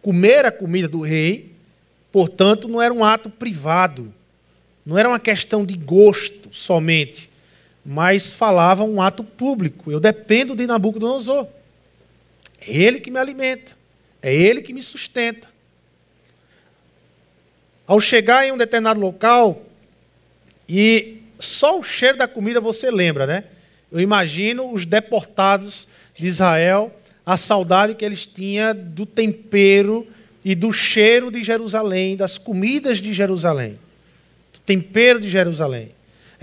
[0.01, 1.53] Comer a comida do rei,
[2.11, 4.13] portanto, não era um ato privado.
[4.85, 7.29] Não era uma questão de gosto somente
[7.85, 9.91] mas falava um ato público.
[9.91, 11.47] Eu dependo de Nabucodonosor.
[12.61, 13.73] É ele que me alimenta,
[14.21, 15.49] é ele que me sustenta.
[17.85, 19.61] Ao chegar em um determinado local,
[20.67, 23.43] e só o cheiro da comida você lembra, né?
[23.91, 30.07] Eu imagino os deportados de Israel, a saudade que eles tinham do tempero
[30.43, 33.77] e do cheiro de Jerusalém, das comidas de Jerusalém,
[34.53, 35.91] do tempero de Jerusalém.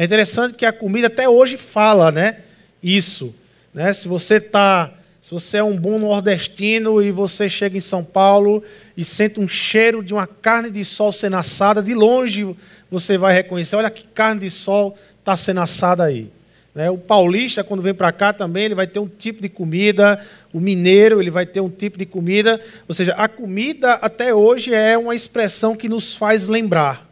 [0.00, 2.38] É interessante que a comida até hoje fala, né?
[2.82, 3.34] Isso,
[3.74, 3.92] né?
[3.92, 8.64] Se você tá, se você é um bom nordestino e você chega em São Paulo
[8.96, 12.56] e sente um cheiro de uma carne de sol sendo assada, de longe
[12.90, 16.32] você vai reconhecer, olha que carne de sol está sendo assada aí.
[16.74, 16.88] Né?
[16.88, 20.18] O paulista, quando vem para cá também, ele vai ter um tipo de comida,
[20.50, 22.58] o mineiro, ele vai ter um tipo de comida.
[22.88, 27.09] Ou seja, a comida até hoje é uma expressão que nos faz lembrar.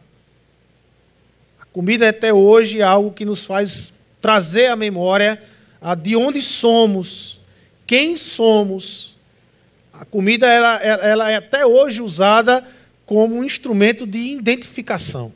[1.79, 5.41] Comida até hoje é algo que nos faz trazer à memória
[6.01, 7.39] de onde somos,
[7.87, 9.15] quem somos.
[9.93, 12.67] A comida ela, ela é até hoje usada
[13.05, 15.31] como um instrumento de identificação,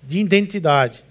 [0.00, 1.02] de identidade.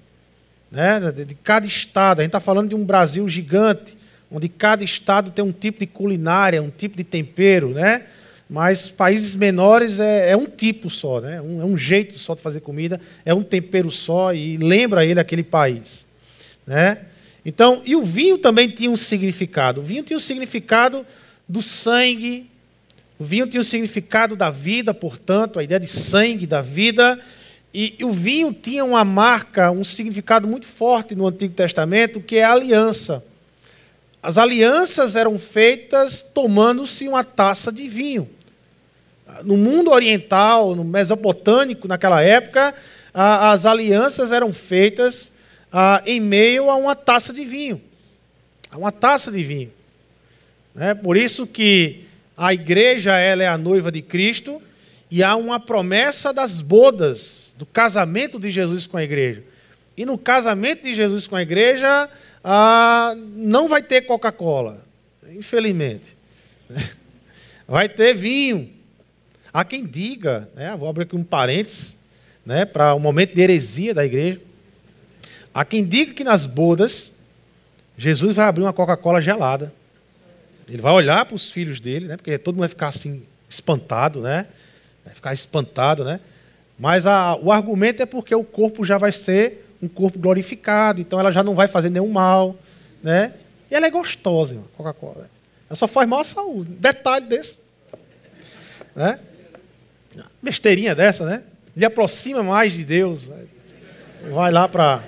[0.72, 1.12] Né?
[1.12, 2.22] De cada estado.
[2.22, 3.98] A gente está falando de um Brasil gigante,
[4.32, 7.72] onde cada estado tem um tipo de culinária, um tipo de tempero.
[7.72, 8.04] Né?
[8.52, 11.42] Mas países menores é, é um tipo só, né?
[11.42, 15.22] Um, é um jeito só de fazer comida, é um tempero só e lembra ele
[15.22, 16.06] aquele país.
[16.68, 16.98] Né?
[17.46, 19.80] Então, e o vinho também tinha um significado.
[19.80, 21.06] O vinho tinha um significado
[21.48, 22.52] do sangue,
[23.18, 27.18] o vinho tinha o um significado da vida, portanto, a ideia de sangue, da vida.
[27.74, 32.36] E, e o vinho tinha uma marca, um significado muito forte no Antigo Testamento, que
[32.36, 33.24] é a aliança.
[34.22, 38.28] As alianças eram feitas tomando-se uma taça de vinho
[39.44, 42.74] no mundo oriental, no mesopotâmico, naquela época,
[43.14, 45.32] as alianças eram feitas
[46.06, 47.82] em meio a uma taça de vinho.
[48.70, 49.72] A uma taça de vinho.
[50.76, 52.06] É por isso que
[52.38, 54.62] a igreja ela é a noiva de Cristo
[55.10, 59.44] e há uma promessa das bodas, do casamento de Jesus com a igreja.
[59.98, 62.10] E no casamento de Jesus com a igreja,
[62.44, 64.84] ah, não vai ter Coca-Cola,
[65.36, 66.16] infelizmente.
[67.68, 68.70] Vai ter vinho.
[69.54, 71.98] Há quem diga, né, vou abrir aqui um parênteses,
[72.46, 74.40] né, para o um momento de heresia da igreja.
[75.54, 77.14] Há quem diga que nas bodas,
[77.98, 79.74] Jesus vai abrir uma Coca-Cola gelada.
[80.70, 84.22] Ele vai olhar para os filhos dele, né, porque todo mundo vai ficar assim, espantado,
[84.22, 84.48] né?
[85.04, 86.22] Vai ficar espantado, né?
[86.80, 91.20] Mas a, o argumento é porque o corpo já vai ser um corpo glorificado, então
[91.20, 92.56] ela já não vai fazer nenhum mal,
[93.04, 93.34] né?
[93.70, 95.30] E ela é gostosa, Coca-Cola.
[95.70, 96.72] Ela só faz mal à saúde.
[96.72, 97.58] Detalhe desse.
[98.96, 99.20] Né?
[100.42, 101.44] Besteirinha dessa, né?
[101.76, 103.30] Ele aproxima mais de Deus.
[104.32, 105.04] Vai lá para.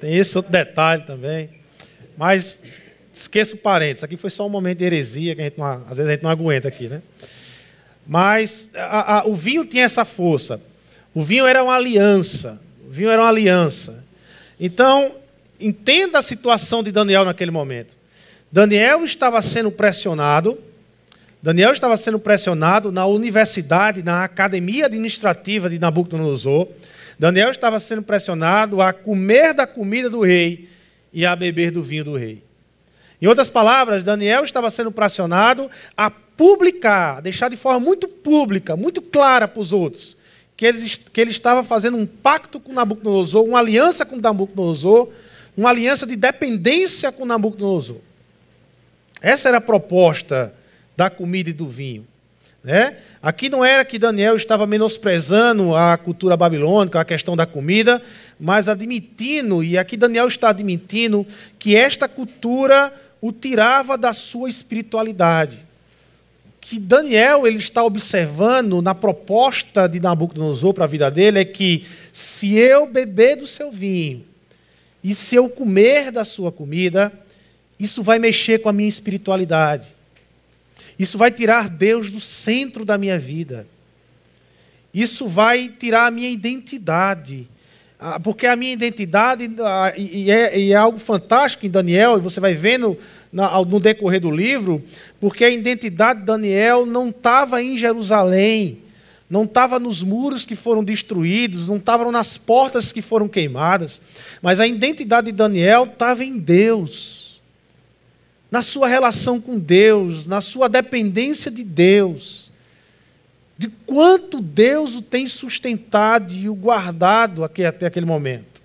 [0.00, 1.50] Tem esse outro detalhe também.
[2.16, 2.60] Mas
[3.12, 4.04] esqueça o parênteses.
[4.04, 6.22] Aqui foi só um momento de heresia que a gente não, às vezes a gente
[6.22, 7.02] não aguenta aqui, né?
[8.06, 10.60] Mas a, a, o vinho tinha essa força.
[11.14, 12.60] O vinho era uma aliança.
[12.86, 14.04] O vinho era uma aliança.
[14.58, 15.16] Então,
[15.58, 17.96] entenda a situação de Daniel naquele momento.
[18.50, 20.58] Daniel estava sendo pressionado
[21.42, 26.68] Daniel estava sendo pressionado na universidade, na academia administrativa de Nabucodonosor.
[27.18, 30.68] Daniel estava sendo pressionado a comer da comida do rei
[31.12, 32.42] e a beber do vinho do rei.
[33.22, 38.76] Em outras palavras, Daniel estava sendo pressionado a publicar, a deixar de forma muito pública,
[38.76, 40.16] muito clara para os outros,
[40.56, 40.78] que ele,
[41.12, 45.08] que ele estava fazendo um pacto com Nabucodonosor, uma aliança com Nabucodonosor,
[45.56, 47.96] uma aliança de dependência com Nabucodonosor.
[49.22, 50.54] Essa era a proposta
[51.00, 52.06] da comida e do vinho.
[52.62, 52.98] Né?
[53.22, 58.02] Aqui não era que Daniel estava menosprezando a cultura babilônica, a questão da comida,
[58.38, 61.26] mas admitindo, e aqui Daniel está admitindo,
[61.58, 65.64] que esta cultura o tirava da sua espiritualidade.
[66.60, 71.86] Que Daniel ele está observando na proposta de Nabucodonosor para a vida dele é que
[72.12, 74.22] se eu beber do seu vinho
[75.02, 77.10] e se eu comer da sua comida,
[77.78, 79.99] isso vai mexer com a minha espiritualidade.
[80.98, 83.66] Isso vai tirar Deus do centro da minha vida.
[84.92, 87.48] Isso vai tirar a minha identidade.
[87.98, 92.20] Ah, porque a minha identidade, ah, e é, e é algo fantástico em Daniel, e
[92.20, 92.98] você vai vendo
[93.32, 94.82] no decorrer do livro,
[95.20, 98.78] porque a identidade de Daniel não estava em Jerusalém,
[99.28, 104.00] não estava nos muros que foram destruídos, não estava nas portas que foram queimadas,
[104.42, 107.19] mas a identidade de Daniel estava em Deus
[108.50, 112.50] na sua relação com Deus, na sua dependência de Deus,
[113.56, 118.60] de quanto Deus o tem sustentado e o guardado até aquele momento.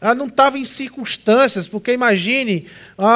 [0.00, 2.66] Ela não estava em circunstâncias, porque imagine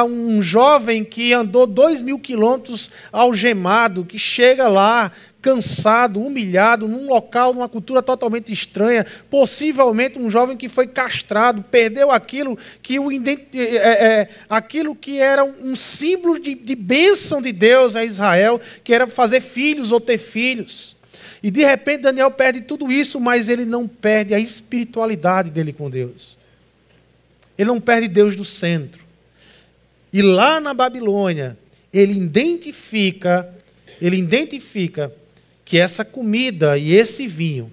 [0.07, 5.11] um jovem que andou dois mil quilômetros algemado, que chega lá
[5.45, 12.09] cansado, humilhado, num local, numa cultura totalmente estranha, possivelmente um jovem que foi castrado, perdeu
[12.09, 13.19] aquilo que, o, é,
[13.53, 19.05] é, aquilo que era um símbolo de, de bênção de Deus a Israel, que era
[19.05, 20.97] fazer filhos ou ter filhos.
[21.43, 25.91] E de repente Daniel perde tudo isso, mas ele não perde a espiritualidade dele com
[25.91, 26.35] Deus.
[27.55, 29.05] Ele não perde Deus do centro.
[30.11, 31.55] E lá na Babilônia,
[31.93, 33.47] ele identifica,
[34.01, 35.13] ele identifica
[35.65, 37.71] que essa comida e esse vinho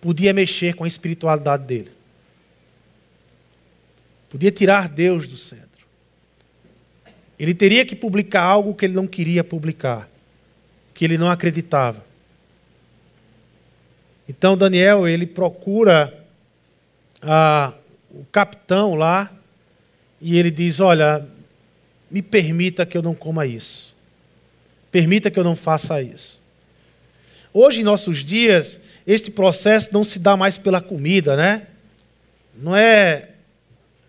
[0.00, 1.90] podia mexer com a espiritualidade dele.
[4.30, 5.86] Podia tirar Deus do centro.
[7.38, 10.08] Ele teria que publicar algo que ele não queria publicar,
[10.94, 12.04] que ele não acreditava.
[14.28, 16.24] Então Daniel, ele procura
[17.20, 17.74] ah,
[18.10, 19.30] o capitão lá
[20.20, 21.26] e ele diz: Olha,
[22.10, 23.94] me permita que eu não coma isso.
[24.90, 26.41] Permita que eu não faça isso.
[27.54, 31.66] Hoje, em nossos dias, este processo não se dá mais pela comida, né?
[32.56, 33.28] Não é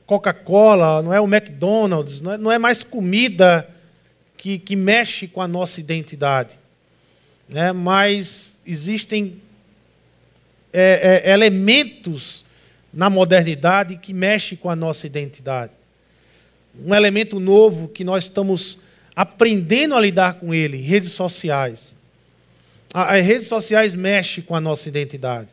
[0.05, 3.67] Coca-Cola, não é o McDonald's, não é, não é mais comida
[4.37, 6.59] que, que, mexe com a nossa identidade.
[7.47, 7.71] Né?
[7.71, 9.41] Mas existem
[10.71, 12.45] é, é, elementos
[12.93, 15.71] na modernidade que mexem com a nossa identidade.
[16.85, 18.77] Um elemento novo que nós estamos
[19.15, 21.95] aprendendo a lidar com ele, redes sociais.
[22.93, 25.47] As redes sociais mexem com a nossa identidade.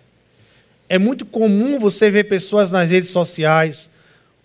[0.88, 3.88] É muito comum você ver pessoas nas redes sociais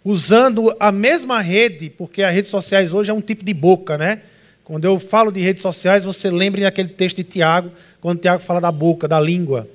[0.03, 4.21] usando a mesma rede, porque as redes sociais hoje é um tipo de boca, né?
[4.63, 8.61] Quando eu falo de redes sociais, você lembre daquele texto de Tiago, quando Tiago fala
[8.61, 9.67] da boca, da língua.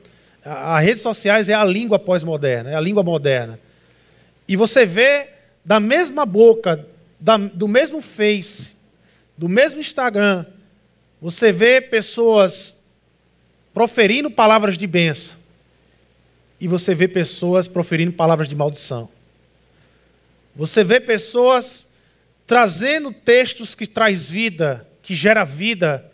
[0.42, 3.58] As redes sociais é a língua pós-moderna, é a língua moderna.
[4.48, 5.28] E você vê
[5.64, 6.86] da mesma boca,
[7.18, 8.74] da, do mesmo Face,
[9.36, 10.46] do mesmo Instagram,
[11.20, 12.79] você vê pessoas
[13.72, 15.36] proferindo palavras de bênção.
[16.60, 19.08] E você vê pessoas proferindo palavras de maldição.
[20.54, 21.88] Você vê pessoas
[22.46, 26.10] trazendo textos que traz vida, que gera vida,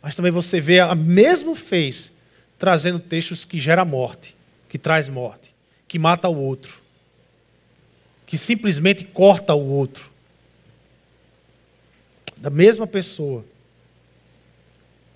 [0.00, 2.12] mas também você vê a mesmo fez
[2.58, 4.36] trazendo textos que gera morte,
[4.68, 5.54] que traz morte,
[5.86, 6.80] que mata o outro,
[8.26, 10.10] que simplesmente corta o outro.
[12.36, 13.44] Da mesma pessoa.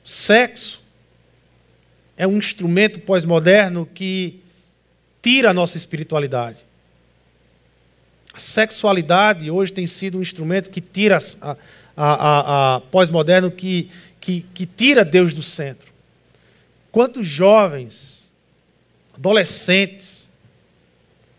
[0.05, 0.84] Sexo
[2.16, 4.40] é um instrumento pós-moderno que
[5.20, 6.59] tira a nossa espiritualidade.
[8.33, 11.57] A sexualidade hoje tem sido um instrumento que tira a, a,
[11.96, 15.92] a, a pós-moderno, que, que, que tira Deus do centro.
[16.90, 18.31] Quantos jovens,
[19.14, 20.29] adolescentes,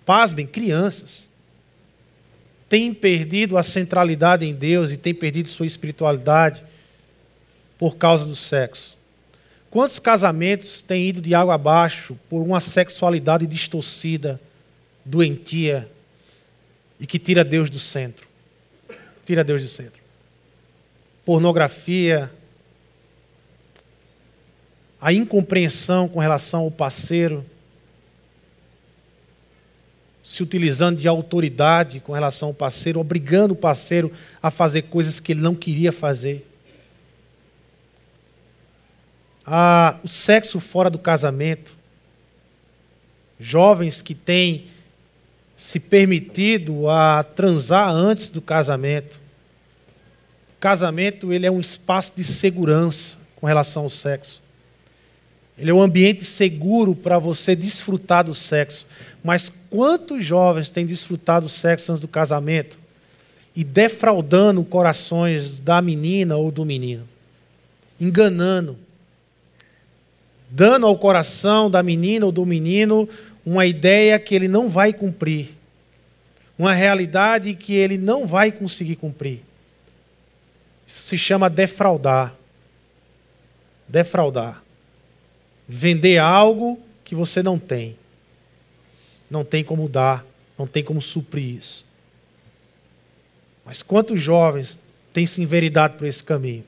[0.06, 1.30] pasmem, crianças,
[2.68, 6.64] têm perdido a centralidade em Deus e têm perdido sua espiritualidade
[7.78, 8.98] por causa do sexo?
[9.76, 14.40] Quantos casamentos têm ido de água abaixo por uma sexualidade distorcida,
[15.04, 15.92] doentia
[16.98, 18.26] e que tira Deus do centro?
[19.26, 20.02] Tira Deus do centro.
[21.26, 22.32] Pornografia,
[25.02, 27.46] a incompreensão com relação ao parceiro,
[30.24, 34.10] se utilizando de autoridade com relação ao parceiro, obrigando o parceiro
[34.42, 36.48] a fazer coisas que ele não queria fazer
[39.46, 41.76] ah, o sexo fora do casamento,
[43.40, 44.66] jovens que têm
[45.56, 49.20] se permitido a transar antes do casamento.
[50.58, 53.18] O casamento ele é um espaço de segurança.
[53.36, 54.42] com relação ao sexo.
[55.58, 58.88] Ele é um ambiente seguro para você desfrutar do sexo.
[59.24, 62.80] Mas quantos jovens têm desfrutado do sexo antes do casamento
[63.56, 67.08] e defraudando corações da menina ou do menino?
[68.00, 68.78] Enganando.
[70.50, 73.10] Dando ao coração da menina ou do menino
[73.46, 75.56] uma ideia que ele não vai cumprir.
[76.58, 79.42] Uma realidade que ele não vai conseguir cumprir.
[80.88, 82.34] Isso se chama defraudar.
[83.88, 84.64] Defraudar.
[85.68, 87.98] Vender algo que você não tem.
[89.30, 90.26] Não tem como dar,
[90.58, 91.86] não tem como suprir isso.
[93.66, 94.80] Mas quantos jovens
[95.12, 96.64] têm se enveredado por esse caminho?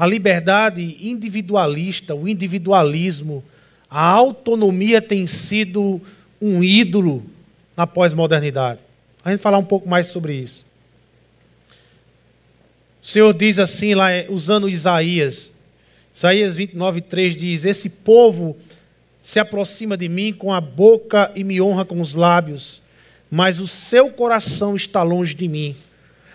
[0.00, 3.44] A liberdade individualista, o individualismo,
[3.90, 6.00] a autonomia tem sido
[6.40, 7.22] um ídolo
[7.76, 8.80] na pós-modernidade.
[9.22, 10.64] A gente falar um pouco mais sobre isso.
[13.02, 15.54] O Senhor diz assim, lá, usando Isaías,
[16.14, 18.56] Isaías 29, 3 diz: Esse povo
[19.22, 22.80] se aproxima de mim com a boca e me honra com os lábios,
[23.30, 25.76] mas o seu coração está longe de mim.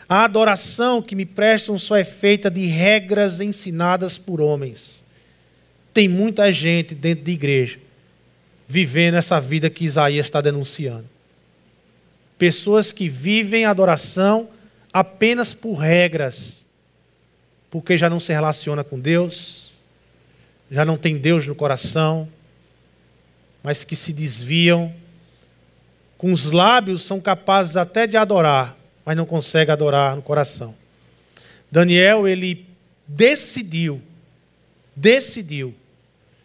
[0.08, 5.04] A adoração que me prestam só é feita de regras ensinadas por homens.
[5.94, 7.86] Tem muita gente dentro de igreja
[8.68, 11.06] vivendo essa vida que Isaías está denunciando.
[12.38, 14.50] Pessoas que vivem adoração
[14.92, 16.66] apenas por regras,
[17.70, 19.72] porque já não se relaciona com Deus,
[20.70, 22.28] já não tem Deus no coração,
[23.64, 24.94] mas que se desviam,
[26.18, 30.74] com os lábios são capazes até de adorar, mas não conseguem adorar no coração.
[31.72, 32.66] Daniel, ele
[33.08, 34.02] decidiu,
[34.96, 35.76] decidiu,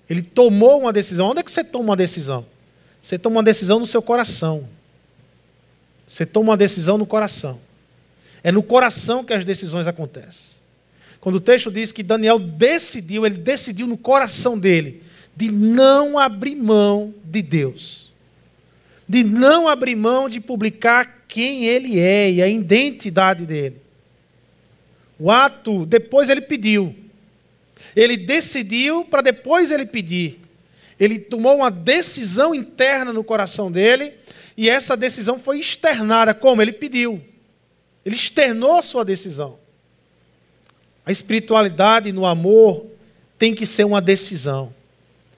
[0.09, 1.31] ele tomou uma decisão.
[1.31, 2.45] Onde é que você toma uma decisão?
[3.01, 4.69] Você toma uma decisão no seu coração.
[6.07, 7.61] Você toma uma decisão no coração.
[8.43, 10.59] É no coração que as decisões acontecem.
[11.21, 15.03] Quando o texto diz que Daniel decidiu, ele decidiu no coração dele
[15.37, 18.11] de não abrir mão de Deus.
[19.09, 23.77] De não abrir mão de publicar quem ele é e a identidade dele.
[25.19, 26.95] O ato, depois ele pediu.
[27.95, 30.41] Ele decidiu para depois ele pedir.
[30.99, 34.13] Ele tomou uma decisão interna no coração dele
[34.57, 37.23] e essa decisão foi externada como ele pediu.
[38.05, 39.59] Ele externou sua decisão.
[41.07, 42.87] A espiritualidade no amor
[43.39, 44.75] tem que ser uma decisão.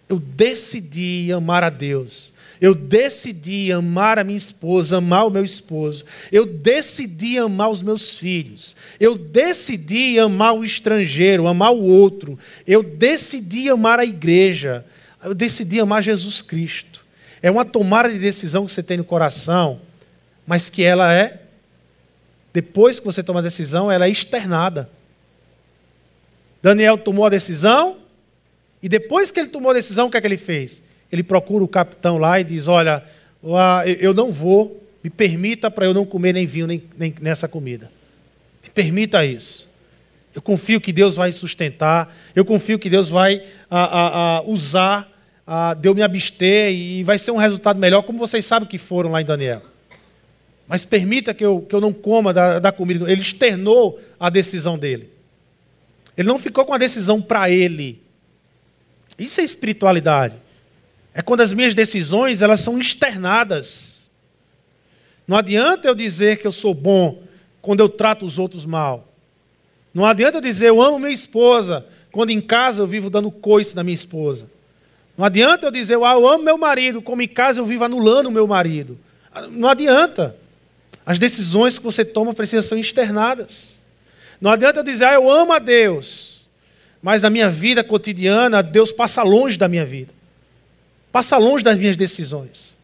[0.08, 2.32] Eu decidi amar a Deus.
[2.62, 6.04] Eu decidi amar a minha esposa, amar o meu esposo.
[6.30, 8.76] Eu decidi amar os meus filhos.
[9.00, 12.38] Eu decidi amar o estrangeiro, amar o outro.
[12.64, 14.86] Eu decidi amar a igreja.
[15.24, 17.04] Eu decidi amar Jesus Cristo.
[17.42, 19.80] É uma tomada de decisão que você tem no coração,
[20.46, 21.42] mas que ela é
[22.52, 24.88] depois que você toma a decisão, ela é externada.
[26.62, 27.96] Daniel tomou a decisão,
[28.80, 30.82] e depois que ele tomou a decisão, o que é que ele fez?
[31.12, 33.04] Ele procura o capitão lá e diz: Olha,
[34.00, 37.90] eu não vou, me permita para eu não comer nem vinho nem, nem nessa comida.
[38.64, 39.70] Me permita isso.
[40.34, 45.06] Eu confio que Deus vai sustentar, eu confio que Deus vai a, a, a usar
[45.46, 48.78] a, de eu me abster e vai ser um resultado melhor, como vocês sabem que
[48.78, 49.60] foram lá em Daniel.
[50.66, 53.10] Mas permita que eu, que eu não coma da, da comida.
[53.10, 55.10] Ele externou a decisão dele.
[56.16, 58.02] Ele não ficou com a decisão para ele.
[59.18, 60.36] Isso é espiritualidade.
[61.14, 64.10] É quando as minhas decisões elas são externadas.
[65.26, 67.22] Não adianta eu dizer que eu sou bom
[67.60, 69.08] quando eu trato os outros mal.
[69.92, 73.76] Não adianta eu dizer eu amo minha esposa quando em casa eu vivo dando coice
[73.76, 74.48] na minha esposa.
[75.16, 78.26] Não adianta eu dizer ah, eu amo meu marido como em casa eu vivo anulando
[78.26, 78.98] o meu marido.
[79.50, 80.36] Não adianta.
[81.04, 83.82] As decisões que você toma precisam ser externadas.
[84.42, 86.48] Não adianta eu dizer, ah, eu amo a Deus,
[87.00, 90.12] mas na minha vida cotidiana, Deus passa longe da minha vida,
[91.12, 92.76] passa longe das minhas decisões.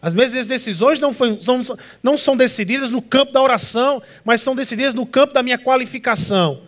[0.00, 4.54] As minhas decisões não, foi, não, não são decididas no campo da oração, mas são
[4.54, 6.62] decididas no campo da minha qualificação.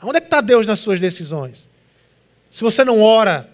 [0.00, 1.68] Onde é que está Deus nas suas decisões?
[2.50, 3.50] Se você não ora,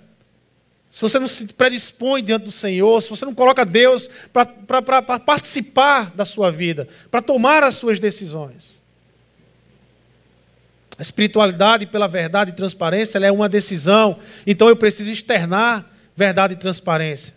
[0.93, 6.14] se você não se predispõe diante do Senhor, se você não coloca Deus para participar
[6.14, 8.80] da sua vida, para tomar as suas decisões.
[10.97, 14.16] A espiritualidade pela verdade e transparência é uma decisão,
[14.47, 17.35] então eu preciso externar verdade e transparência.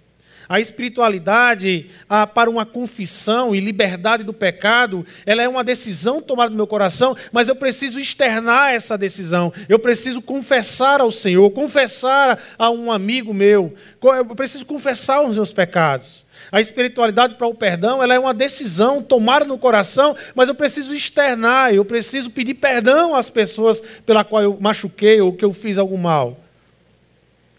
[0.50, 6.52] A espiritualidade a, para uma confissão e liberdade do pecado, ela é uma decisão tomada
[6.52, 9.52] no meu coração, mas eu preciso externar essa decisão.
[9.68, 15.52] Eu preciso confessar ao Senhor, confessar a um amigo meu, eu preciso confessar os meus
[15.52, 16.26] pecados.
[16.50, 20.94] A espiritualidade para o perdão, ela é uma decisão tomada no coração, mas eu preciso
[20.94, 25.78] externar, eu preciso pedir perdão às pessoas pela qual eu machuquei ou que eu fiz
[25.78, 26.47] algum mal.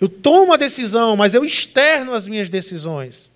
[0.01, 3.31] Eu tomo a decisão, mas eu externo as minhas decisões.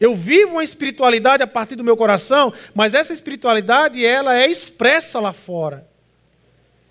[0.00, 5.18] Eu vivo uma espiritualidade a partir do meu coração, mas essa espiritualidade ela é expressa
[5.20, 5.86] lá fora.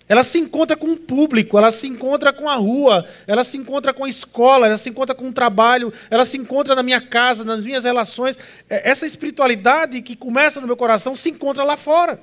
[0.08, 3.92] Ela se encontra com o público, ela se encontra com a rua, ela se encontra
[3.92, 7.44] com a escola, ela se encontra com o trabalho, ela se encontra na minha casa,
[7.44, 8.38] nas minhas relações.
[8.70, 12.22] É, essa espiritualidade que começa no meu coração se encontra lá fora.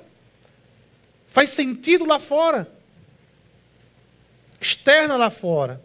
[1.28, 2.68] Faz sentido lá fora.
[4.60, 5.80] Externa lá fora.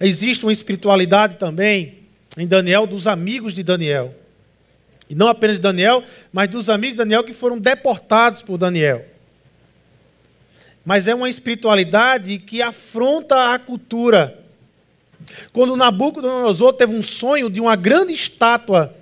[0.00, 1.98] Existe uma espiritualidade também
[2.36, 4.14] em Daniel dos amigos de Daniel.
[5.10, 9.04] E não apenas de Daniel, mas dos amigos de Daniel que foram deportados por Daniel.
[10.84, 14.38] Mas é uma espiritualidade que afronta a cultura.
[15.52, 18.94] Quando Nabucodonosor teve um sonho de uma grande estátua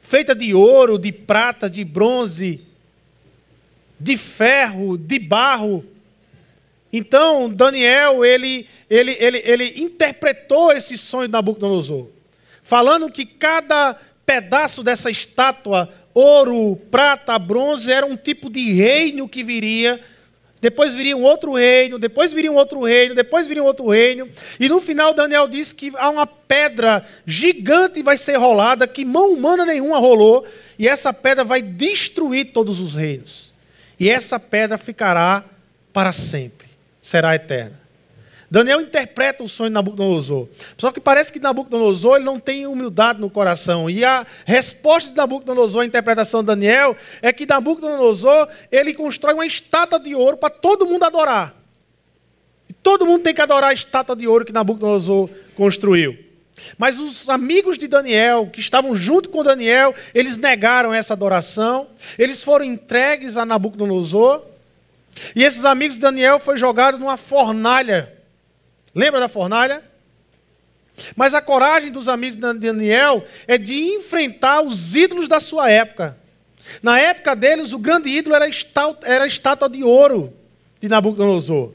[0.00, 2.60] feita de ouro, de prata, de bronze,
[3.98, 5.84] de ferro, de barro.
[6.92, 12.08] Então, Daniel, ele, ele, ele, ele interpretou esse sonho de Nabucodonosor,
[12.62, 19.42] falando que cada pedaço dessa estátua, ouro, prata, bronze, era um tipo de reino que
[19.42, 20.00] viria.
[20.60, 24.28] Depois viria um outro reino, depois viria um outro reino, depois viria um outro reino.
[24.58, 29.32] E no final, Daniel diz que há uma pedra gigante vai ser rolada, que mão
[29.32, 30.46] humana nenhuma rolou,
[30.78, 33.52] e essa pedra vai destruir todos os reinos.
[33.98, 35.44] E essa pedra ficará
[35.92, 36.68] para sempre,
[37.00, 37.80] será eterna.
[38.50, 40.48] Daniel interpreta o sonho de Nabucodonosor.
[40.76, 43.88] Só que parece que Nabucodonosor ele não tem humildade no coração.
[43.88, 49.46] E a resposta de Nabucodonosor à interpretação de Daniel é que Nabucodonosor ele constrói uma
[49.46, 51.54] estátua de ouro para todo mundo adorar.
[52.68, 56.18] E todo mundo tem que adorar a estátua de ouro que Nabucodonosor construiu.
[56.76, 61.86] Mas os amigos de Daniel, que estavam junto com Daniel, eles negaram essa adoração,
[62.18, 64.49] eles foram entregues a Nabucodonosor,
[65.34, 68.20] e esses amigos de Daniel foram jogados numa fornalha
[68.94, 69.82] Lembra da fornalha?
[71.16, 76.16] Mas a coragem dos amigos de Daniel é de enfrentar os ídolos da sua época.
[76.82, 78.44] Na época deles, o grande ídolo era
[79.24, 80.32] a estátua de ouro
[80.80, 81.72] de Nabucodonosor.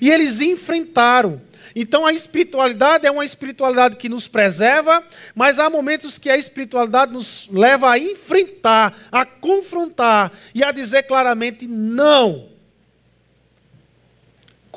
[0.00, 1.40] E eles enfrentaram.
[1.74, 5.02] Então a espiritualidade é uma espiritualidade que nos preserva,
[5.34, 11.04] mas há momentos que a espiritualidade nos leva a enfrentar, a confrontar e a dizer
[11.04, 12.57] claramente não.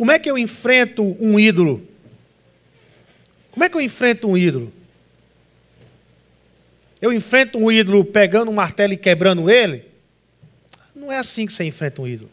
[0.02, 1.88] Como é que eu enfrento um ídolo?
[3.52, 4.74] Como é que eu enfrento um ídolo?
[6.99, 9.86] Eu enfrento um ídolo pegando um martelo e quebrando ele?
[10.95, 12.32] Não é assim que você enfrenta um ídolo.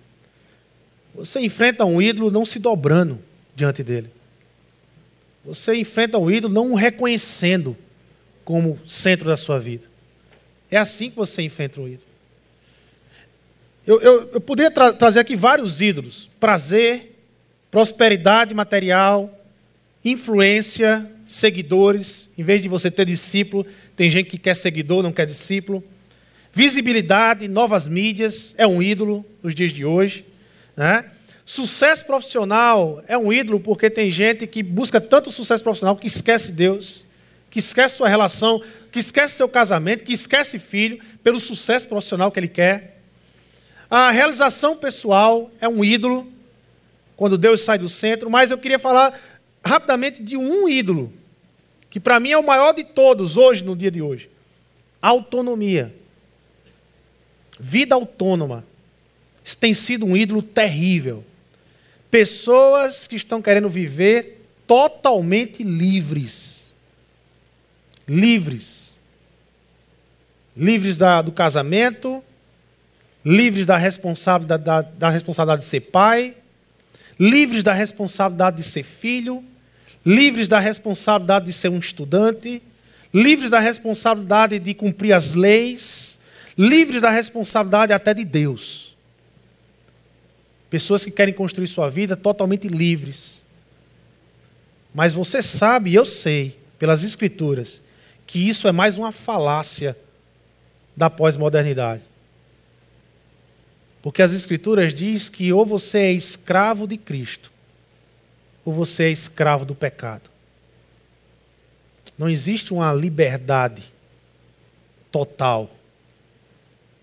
[1.15, 3.23] Você enfrenta um ídolo não se dobrando
[3.55, 4.11] diante dele.
[5.45, 7.77] Você enfrenta um ídolo não o reconhecendo
[8.47, 9.85] como centro da sua vida.
[10.71, 12.09] É assim que você enfrenta um ídolo.
[13.87, 17.18] Eu, eu, eu poderia tra trazer aqui vários ídolos: prazer,
[17.71, 19.33] prosperidade material,
[20.05, 22.29] influência, seguidores.
[22.37, 25.85] Em vez de você ter discípulo, tem gente que quer seguidor, não quer discípulo.
[26.53, 30.25] Visibilidade, novas mídias, é um ídolo nos dias de hoje.
[30.77, 31.05] Né?
[31.45, 36.53] Sucesso profissional é um ídolo porque tem gente que busca tanto sucesso profissional que esquece
[36.53, 37.07] Deus,
[37.51, 42.41] que esquece sua relação, que esquece seu casamento, que esquece filho pelo sucesso profissional que
[42.41, 43.01] ele quer.
[43.91, 46.31] A realização pessoal é um ídolo
[47.19, 49.13] quando Deus sai do centro, mas eu queria falar
[49.63, 51.13] rapidamente de um ídolo,
[51.91, 54.31] que para mim é o maior de todos hoje, no dia de hoje:
[55.03, 55.93] autonomia.
[57.59, 58.65] Vida autônoma.
[59.43, 61.25] Isso tem sido um ídolo terrível.
[62.09, 66.73] Pessoas que estão querendo viver totalmente livres.
[68.07, 69.03] Livres.
[70.57, 72.23] Livres da, do casamento,
[73.25, 76.37] livres da responsabilidade, da, da responsabilidade de ser pai,
[77.19, 79.45] livres da responsabilidade de ser filho,
[80.05, 82.63] livres da responsabilidade de ser um estudante,
[83.13, 86.19] livres da responsabilidade de cumprir as leis,
[86.57, 88.97] livres da responsabilidade até de Deus.
[90.71, 93.43] Pessoas que querem construir sua vida totalmente livres.
[94.95, 97.81] Mas você sabe, eu sei, pelas Escrituras,
[98.27, 99.97] que isso é mais uma falácia
[100.97, 102.03] da pós-modernidade.
[104.09, 107.53] Porque as Escrituras diz que ou você é escravo de Cristo,
[108.65, 110.31] ou você é escravo do pecado.
[112.17, 113.93] Não existe uma liberdade
[115.13, 115.71] total.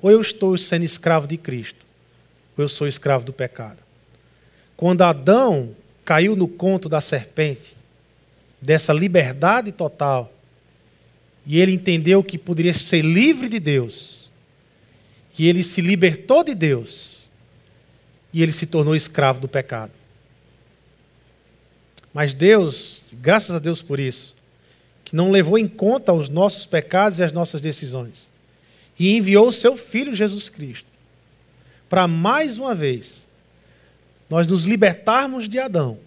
[0.01, 1.85] Ou eu estou sendo escravo de Cristo,
[2.57, 3.77] ou eu sou escravo do pecado.
[4.75, 7.77] Quando Adão caiu no conto da serpente,
[8.59, 10.33] dessa liberdade total,
[11.45, 14.24] e ele entendeu que poderia ser livre de Deus,
[15.37, 17.29] e ele se libertou de Deus,
[18.31, 19.91] e ele se tornou escravo do pecado.
[22.13, 24.35] Mas Deus, graças a Deus por isso,
[25.03, 28.29] que não levou em conta os nossos pecados e as nossas decisões,
[28.97, 30.87] e enviou o seu Filho Jesus Cristo,
[31.89, 33.27] para mais uma vez
[34.29, 35.99] nós nos libertarmos de Adão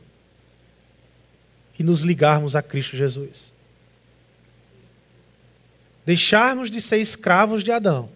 [1.79, 3.53] e nos ligarmos a Cristo Jesus.
[6.05, 8.11] Deixarmos de ser escravos de Adão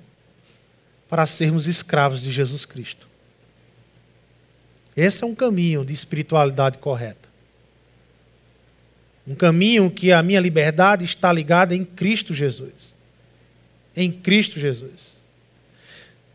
[1.13, 3.07] para sermos escravos de Jesus Cristo.
[4.97, 7.29] Esse é um caminho de espiritualidade correta.
[9.29, 12.97] Um caminho que a minha liberdade está ligada em Cristo Jesus.
[13.95, 15.19] Em Cristo Jesus.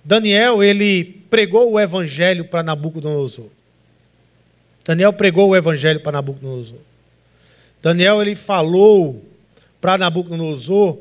[0.05, 3.49] Daniel, ele pregou o evangelho para Nabucodonosor.
[4.85, 6.81] Daniel pregou o evangelho para Nabucodonosor.
[7.81, 9.25] Daniel ele falou
[9.81, 10.99] para Nabucodonosor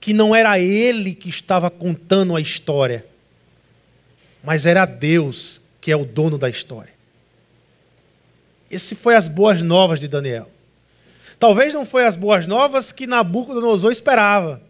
[0.00, 3.11] que não era ele que estava contando a história,
[4.42, 6.92] mas era Deus que é o dono da história.
[8.70, 10.48] Esse foi as boas novas de Daniel.
[11.38, 14.62] Talvez não foi as boas novas que Nabucodonosor esperava.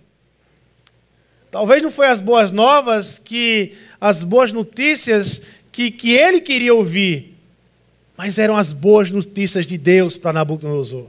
[1.50, 7.36] Talvez não foi as boas novas que as boas notícias que, que ele queria ouvir,
[8.16, 11.08] mas eram as boas notícias de Deus para Nabucodonosor.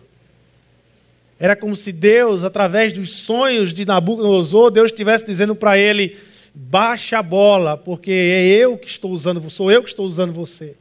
[1.40, 6.18] Era como se Deus, através dos sonhos de Nabucodonosor, Deus estivesse dizendo para ele:
[6.54, 10.76] baixa a bola, porque é eu que estou usando, sou eu que estou usando você.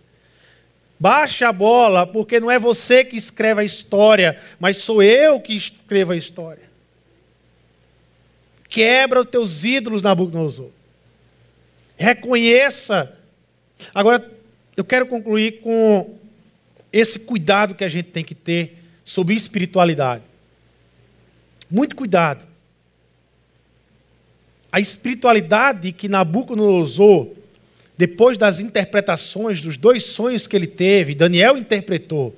[0.99, 5.55] Baixa a bola, porque não é você que escreve a história, mas sou eu que
[5.55, 6.71] escrevo a história.
[8.69, 10.71] Quebra os teus ídolos, Nabucodonosor.
[11.97, 13.17] Reconheça.
[13.95, 14.31] Agora,
[14.77, 16.17] eu quero concluir com
[16.93, 20.23] esse cuidado que a gente tem que ter sobre espiritualidade.
[21.71, 22.52] Muito cuidado.
[24.73, 27.29] A espiritualidade que Nabucodonosor
[27.97, 32.35] depois das interpretações dos dois sonhos que ele teve, Daniel interpretou.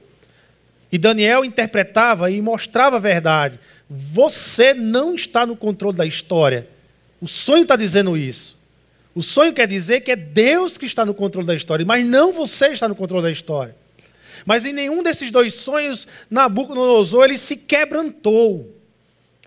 [0.90, 3.58] E Daniel interpretava e mostrava a verdade.
[3.88, 6.68] Você não está no controle da história.
[7.20, 8.58] O sonho está dizendo isso.
[9.14, 12.32] O sonho quer dizer que é Deus que está no controle da história, mas não
[12.32, 13.74] você está no controle da história.
[14.44, 18.76] Mas em nenhum desses dois sonhos, Nabucodonosor ele se quebrantou.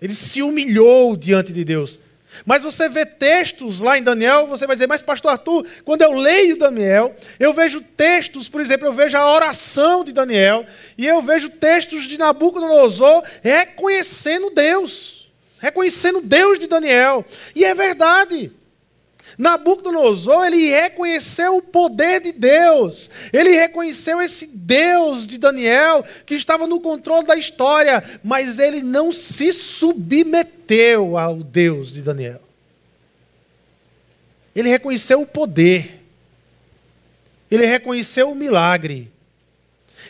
[0.02, 1.98] Ele se humilhou diante de Deus.
[2.44, 6.12] Mas você vê textos lá em Daniel, você vai dizer, mas pastor Arthur, quando eu
[6.12, 10.66] leio Daniel, eu vejo textos, por exemplo, eu vejo a oração de Daniel,
[10.96, 17.24] e eu vejo textos de Nabucodonosor reconhecendo Deus, reconhecendo Deus de Daniel.
[17.54, 18.52] E é verdade.
[19.38, 23.08] Nabucodonosor, ele reconheceu o poder de Deus.
[23.32, 29.12] Ele reconheceu esse Deus de Daniel que estava no controle da história, mas ele não
[29.12, 32.42] se submeteu ao Deus de Daniel.
[34.56, 36.04] Ele reconheceu o poder.
[37.48, 39.08] Ele reconheceu o milagre.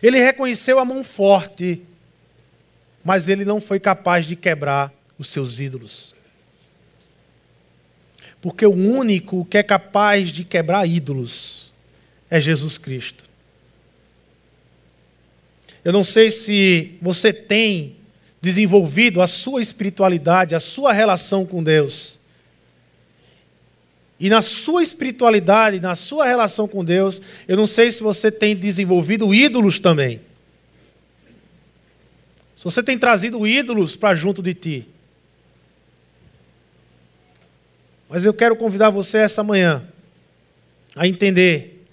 [0.03, 1.83] Ele reconheceu a mão forte,
[3.05, 6.15] mas ele não foi capaz de quebrar os seus ídolos.
[8.41, 11.73] Porque o único que é capaz de quebrar ídolos
[12.31, 13.25] é Jesus Cristo.
[15.85, 17.97] Eu não sei se você tem
[18.41, 22.19] desenvolvido a sua espiritualidade, a sua relação com Deus.
[24.21, 28.55] E na sua espiritualidade, na sua relação com Deus, eu não sei se você tem
[28.55, 30.21] desenvolvido ídolos também.
[32.57, 34.89] Se você tem trazido ídolos para junto de ti.
[38.09, 39.85] Mas eu quero convidar você essa manhã
[40.97, 41.87] a entender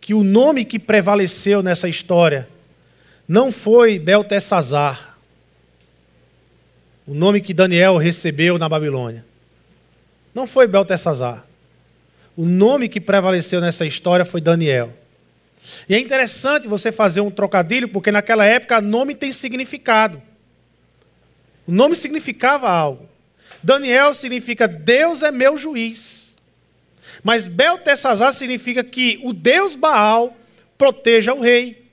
[0.00, 2.48] que o nome que prevaleceu nessa história
[3.26, 5.18] não foi Beltesazar,
[7.06, 9.24] o nome que Daniel recebeu na Babilônia.
[10.34, 11.44] Não foi Beltesazar.
[12.36, 14.92] O nome que prevaleceu nessa história foi Daniel.
[15.88, 20.20] E é interessante você fazer um trocadilho, porque naquela época nome tem significado.
[21.66, 23.08] O nome significava algo.
[23.68, 26.34] Daniel significa Deus é meu juiz.
[27.22, 30.34] Mas Beltesazar significa que o Deus Baal
[30.78, 31.86] proteja o rei.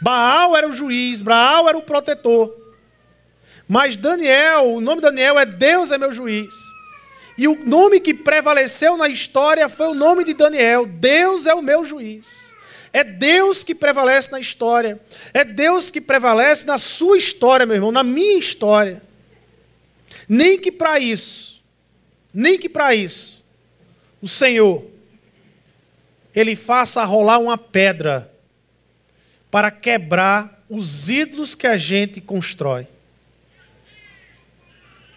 [0.00, 2.50] Baal era o juiz, Baal era o protetor.
[3.68, 6.54] Mas Daniel, o nome Daniel é Deus é meu juiz.
[7.36, 11.60] E o nome que prevaleceu na história foi o nome de Daniel, Deus é o
[11.60, 12.54] meu juiz.
[12.90, 14.98] É Deus que prevalece na história.
[15.34, 19.11] É Deus que prevalece na sua história, meu irmão, na minha história.
[20.28, 21.62] Nem que para isso,
[22.32, 23.44] nem que para isso,
[24.20, 24.84] o Senhor,
[26.34, 28.32] Ele faça rolar uma pedra
[29.50, 32.86] para quebrar os ídolos que a gente constrói.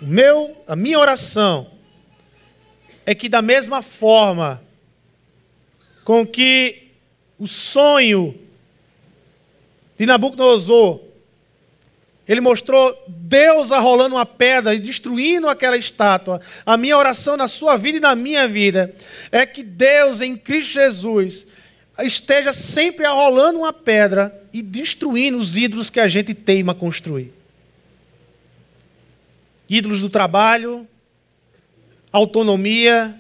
[0.02, 1.72] O meu, a minha oração
[3.06, 4.62] é que da mesma forma
[6.04, 6.92] com que
[7.40, 8.38] o sonho
[9.98, 11.05] de Nabucodonosor
[12.28, 16.42] ele mostrou Deus arrolando uma pedra e destruindo aquela estátua.
[16.66, 18.96] A minha oração na sua vida e na minha vida
[19.32, 21.46] é que Deus, em Cristo Jesus,
[22.00, 27.36] esteja sempre arrolando uma pedra e destruindo os ídolos que a gente teima construir
[29.70, 30.88] ídolos do trabalho,
[32.12, 33.20] autonomia,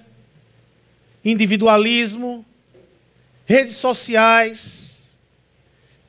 [1.24, 2.46] individualismo,
[3.46, 4.85] redes sociais.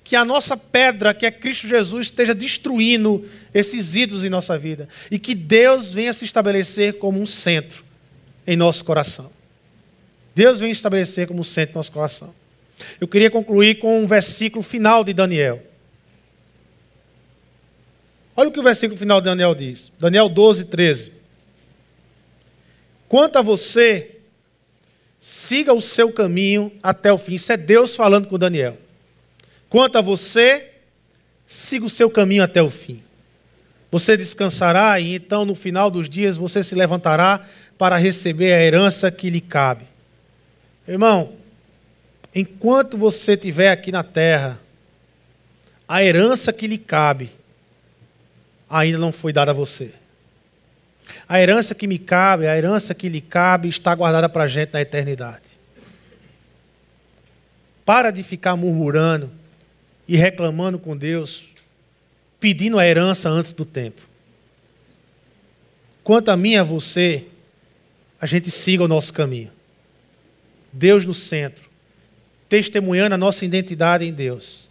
[0.07, 4.88] Que a nossa pedra, que é Cristo Jesus, esteja destruindo esses ídolos em nossa vida.
[5.11, 7.84] E que Deus venha se estabelecer como um centro
[8.46, 9.32] em nosso coração.
[10.32, 12.32] Deus venha estabelecer como um centro em nosso coração.
[13.00, 15.61] Eu queria concluir com um versículo final de Daniel.
[18.36, 19.90] Olha o que o versículo final de Daniel diz.
[19.98, 21.12] Daniel 12, 13.
[23.09, 24.20] Quanto a você,
[25.18, 27.34] siga o seu caminho até o fim.
[27.34, 28.86] Isso é Deus falando com Daniel.
[29.69, 30.71] Quanto a você,
[31.47, 33.03] siga o seu caminho até o fim.
[33.91, 37.47] Você descansará e então no final dos dias você se levantará
[37.79, 39.87] para receber a herança que lhe cabe.
[40.87, 41.33] Irmão,
[42.35, 44.59] enquanto você estiver aqui na terra,
[45.89, 47.33] a herança que lhe cabe
[48.69, 49.93] ainda não foi dada a você.
[51.29, 54.73] A herança que me cabe, a herança que lhe cabe, está guardada para a gente
[54.73, 55.57] na eternidade.
[57.85, 59.31] Para de ficar murmurando
[60.07, 61.44] e reclamando com Deus,
[62.38, 64.02] pedindo a herança antes do tempo.
[66.04, 67.26] Quanto a mim e a você,
[68.20, 69.50] a gente siga o nosso caminho.
[70.72, 71.68] Deus no centro,
[72.48, 74.68] testemunhando a nossa identidade em Deus.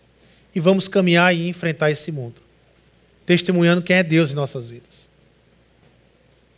[0.54, 2.46] E vamos caminhar e enfrentar esse mundo
[3.26, 5.10] testemunhando quem é Deus em nossas vidas.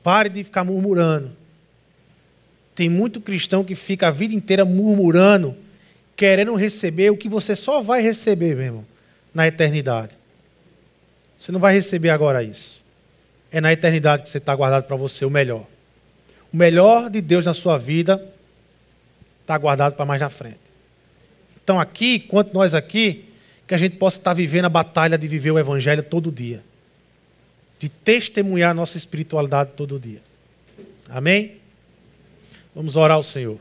[0.03, 1.32] Pare de ficar murmurando.
[2.75, 5.55] Tem muito cristão que fica a vida inteira murmurando,
[6.18, 8.86] querendo receber o que você só vai receber, meu irmão,
[9.32, 10.18] na eternidade.
[11.38, 12.84] Você não vai receber agora isso.
[13.51, 15.65] É na eternidade que você está guardado para você o melhor.
[16.51, 18.28] O melhor de Deus na sua vida
[19.41, 20.57] está guardado para mais na frente.
[21.63, 23.26] Então, aqui, enquanto nós aqui,
[23.68, 26.63] que a gente possa estar vivendo a batalha de viver o Evangelho todo dia,
[27.78, 30.22] de testemunhar a nossa espiritualidade todo dia.
[31.07, 31.57] Amém?
[32.74, 33.59] Vamos orar ao Senhor.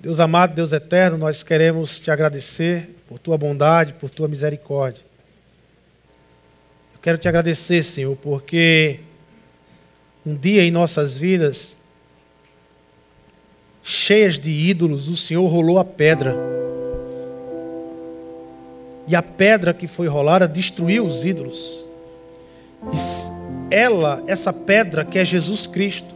[0.00, 5.02] Deus amado, Deus eterno, nós queremos te agradecer por tua bondade, por tua misericórdia.
[6.94, 9.00] Eu quero te agradecer, Senhor, porque
[10.24, 11.76] um dia em nossas vidas,
[13.82, 16.36] cheias de ídolos, o Senhor rolou a pedra
[19.08, 21.88] e a pedra que foi rolada destruiu os ídolos.
[22.92, 26.14] E ela, essa pedra que é Jesus Cristo,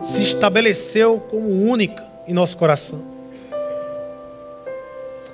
[0.00, 3.00] se estabeleceu como única em nosso coração.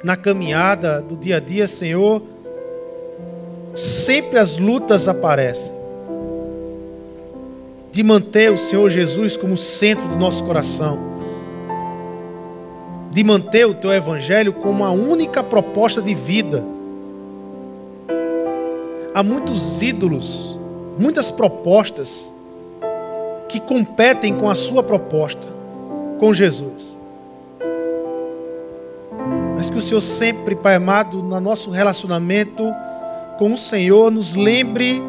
[0.02, 2.22] Na caminhada do dia a dia, Senhor,
[3.74, 5.72] sempre as lutas aparecem.
[7.90, 11.08] De manter o Senhor Jesus como centro do nosso coração
[13.18, 16.64] de manter o teu evangelho como a única proposta de vida.
[19.12, 20.56] Há muitos ídolos,
[20.96, 22.32] muitas propostas
[23.48, 25.48] que competem com a sua proposta,
[26.18, 26.96] com Jesus.
[29.56, 32.64] Mas que o Senhor sempre, Pai amado, no nosso relacionamento
[33.38, 35.02] com o Senhor, nos lembre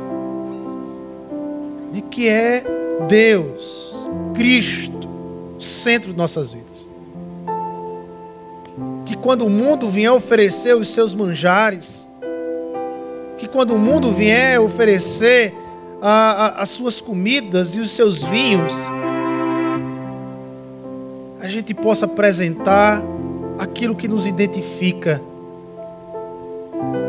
[1.92, 2.64] de que é
[3.08, 3.96] Deus,
[4.34, 5.08] Cristo,
[5.58, 6.90] o centro de nossas vidas
[9.10, 12.08] que quando o mundo vier oferecer os seus manjares,
[13.38, 15.52] que quando o mundo vier oferecer
[16.00, 18.72] a, a, as suas comidas e os seus vinhos,
[21.40, 23.02] a gente possa apresentar
[23.58, 25.22] aquilo que nos identifica,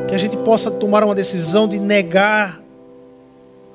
[0.08, 2.60] que a gente possa tomar uma decisão de negar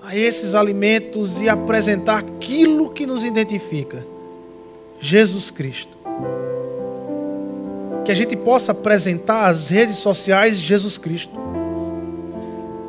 [0.04, 4.06] a esses alimentos e apresentar aquilo que nos identifica,
[5.00, 5.96] Jesus Cristo
[8.06, 11.34] que a gente possa apresentar às redes sociais Jesus Cristo.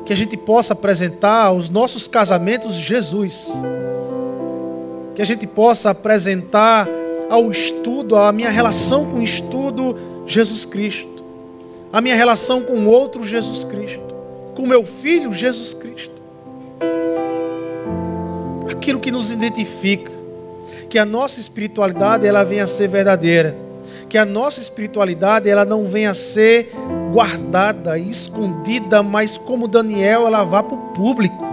[0.04, 3.50] Que a gente possa apresentar aos nossos casamentos Jesus.
[5.14, 6.86] Que a gente possa apresentar
[7.28, 9.96] ao estudo, à minha relação com o estudo,
[10.26, 11.24] Jesus Cristo,
[11.92, 14.14] a minha relação com outro Jesus Cristo,
[14.54, 16.14] com meu filho Jesus Cristo.
[18.70, 20.12] Aquilo que nos identifica,
[20.88, 23.56] que a nossa espiritualidade ela venha a ser verdadeira,
[24.08, 26.70] que a nossa espiritualidade ela não venha a ser
[27.12, 31.44] guardada, escondida, mas como Daniel ela vá para o público.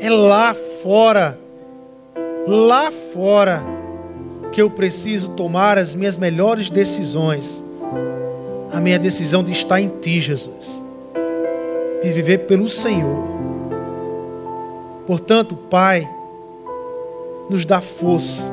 [0.00, 1.38] É lá fora,
[2.46, 3.71] lá fora
[4.52, 7.64] que eu preciso tomar as minhas melhores decisões.
[8.70, 10.82] A minha decisão de estar em Ti, Jesus.
[12.02, 13.24] De viver pelo Senhor.
[15.06, 16.08] Portanto, Pai,
[17.48, 18.52] nos dá força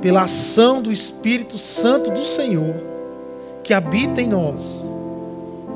[0.00, 2.74] pela ação do Espírito Santo do Senhor
[3.62, 4.84] que habita em nós.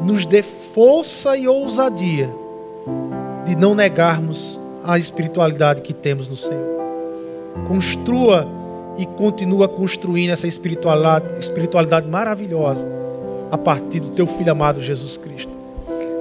[0.00, 2.30] Nos dê força e ousadia
[3.44, 6.72] de não negarmos a espiritualidade que temos no Senhor.
[7.68, 8.48] Construa
[8.96, 12.86] e continua construindo essa espiritualidade, espiritualidade maravilhosa
[13.50, 15.52] a partir do teu filho amado Jesus Cristo.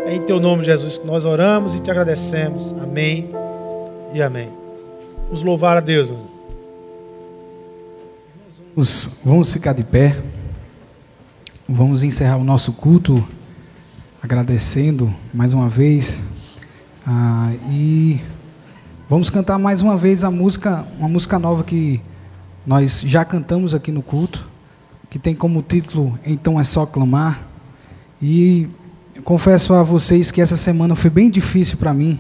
[0.05, 2.73] É em teu nome, Jesus, que nós oramos e te agradecemos.
[2.81, 3.29] Amém
[4.13, 4.49] e amém.
[5.25, 6.11] Vamos louvar a Deus.
[8.75, 10.17] Vamos, vamos ficar de pé.
[11.67, 13.25] Vamos encerrar o nosso culto
[14.21, 16.21] agradecendo mais uma vez.
[17.05, 18.19] Ah, e
[19.09, 22.01] vamos cantar mais uma vez a música, uma música nova que
[22.65, 24.47] nós já cantamos aqui no culto,
[25.09, 27.45] que tem como título Então é só clamar.
[28.21, 28.69] E
[29.23, 32.19] confesso a vocês que essa semana foi bem difícil para mim,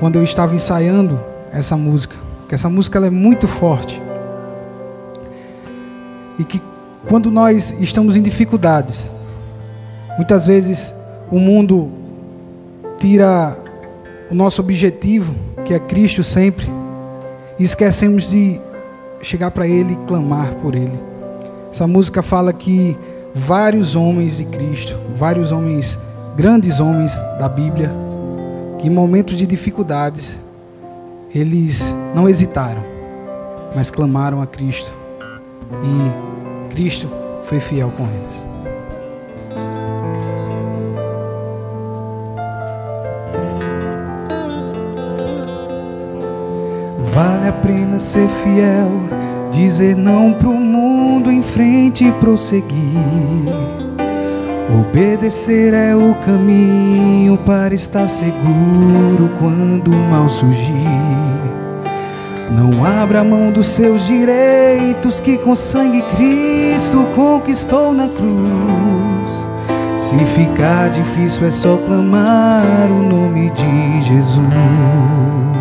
[0.00, 1.20] quando eu estava ensaiando
[1.52, 2.16] essa música,
[2.48, 4.02] que essa música ela é muito forte.
[6.38, 6.60] E que
[7.08, 9.10] quando nós estamos em dificuldades,
[10.16, 10.94] muitas vezes
[11.30, 11.90] o mundo
[12.98, 13.56] tira
[14.30, 16.66] o nosso objetivo, que é Cristo sempre,
[17.58, 18.60] e esquecemos de
[19.22, 20.98] chegar para Ele e clamar por Ele.
[21.70, 22.98] Essa música fala que
[23.34, 25.98] vários homens de Cristo, vários homens,
[26.36, 27.90] grandes homens da Bíblia,
[28.78, 30.38] que em momentos de dificuldades,
[31.34, 32.82] eles não hesitaram,
[33.74, 34.92] mas clamaram a Cristo.
[35.72, 37.08] E Cristo
[37.44, 38.51] foi fiel com eles.
[47.62, 48.90] Vale a ser fiel,
[49.52, 52.72] dizer não pro mundo em frente e prosseguir.
[54.80, 60.72] Obedecer é o caminho para estar seguro quando o mal surgir.
[62.50, 69.48] Não abra mão dos seus direitos que com sangue Cristo conquistou na cruz.
[69.98, 75.51] Se ficar difícil é só clamar o nome de Jesus.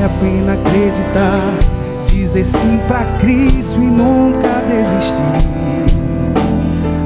[0.00, 1.52] Vale a pena acreditar,
[2.06, 5.20] dizer sim para Cristo e nunca desistir.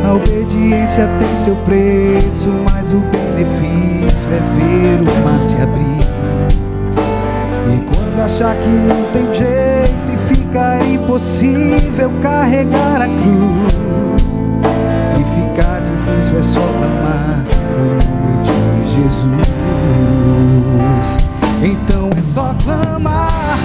[0.06, 6.06] A obediência tem seu preço, mas o benefício é ver o mar se abrir.
[7.72, 14.38] E quando achar que não tem jeito e ficar impossível carregar a cruz,
[15.00, 17.44] se ficar difícil é só clamar
[17.76, 19.53] o nome de Jesus.
[21.66, 23.58] Então é só clamar,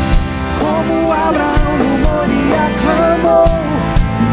[0.57, 3.49] como Abraão no Moria clamou,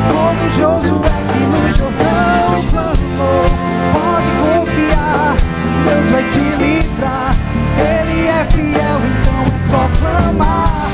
[0.07, 3.51] como Josué que no Jordão clamou.
[3.93, 5.37] Pode confiar,
[5.85, 7.35] Deus vai te livrar,
[7.77, 10.89] Ele é fiel, então é só clamar,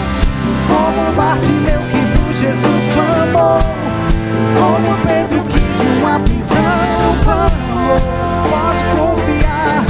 [0.67, 3.61] como Bartimeu que por Jesus clamou,
[4.57, 6.57] como Pedro que de uma prisão
[7.23, 8.01] clamou.
[8.49, 9.85] Pode confiar,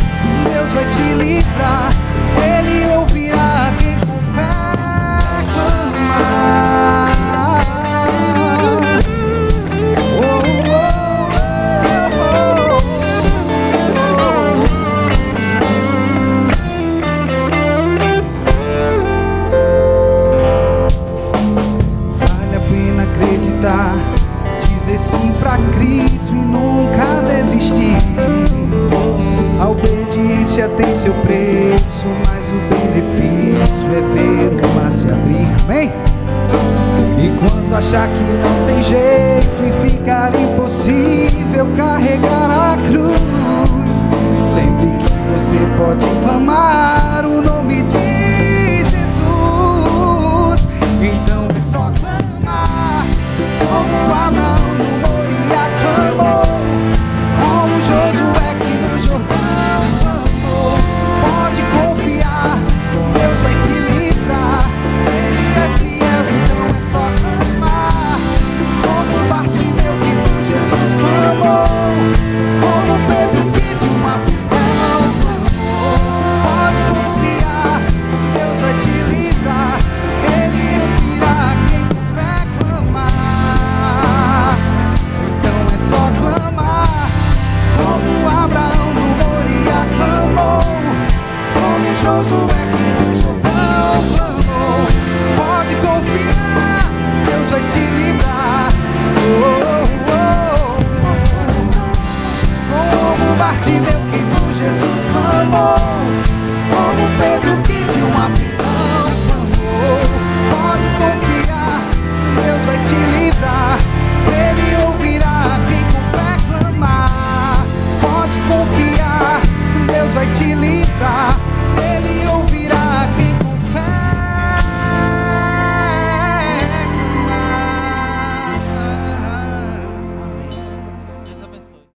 [0.50, 2.01] Deus vai te livrar.
[2.42, 3.01] Ele
[37.92, 38.31] achar que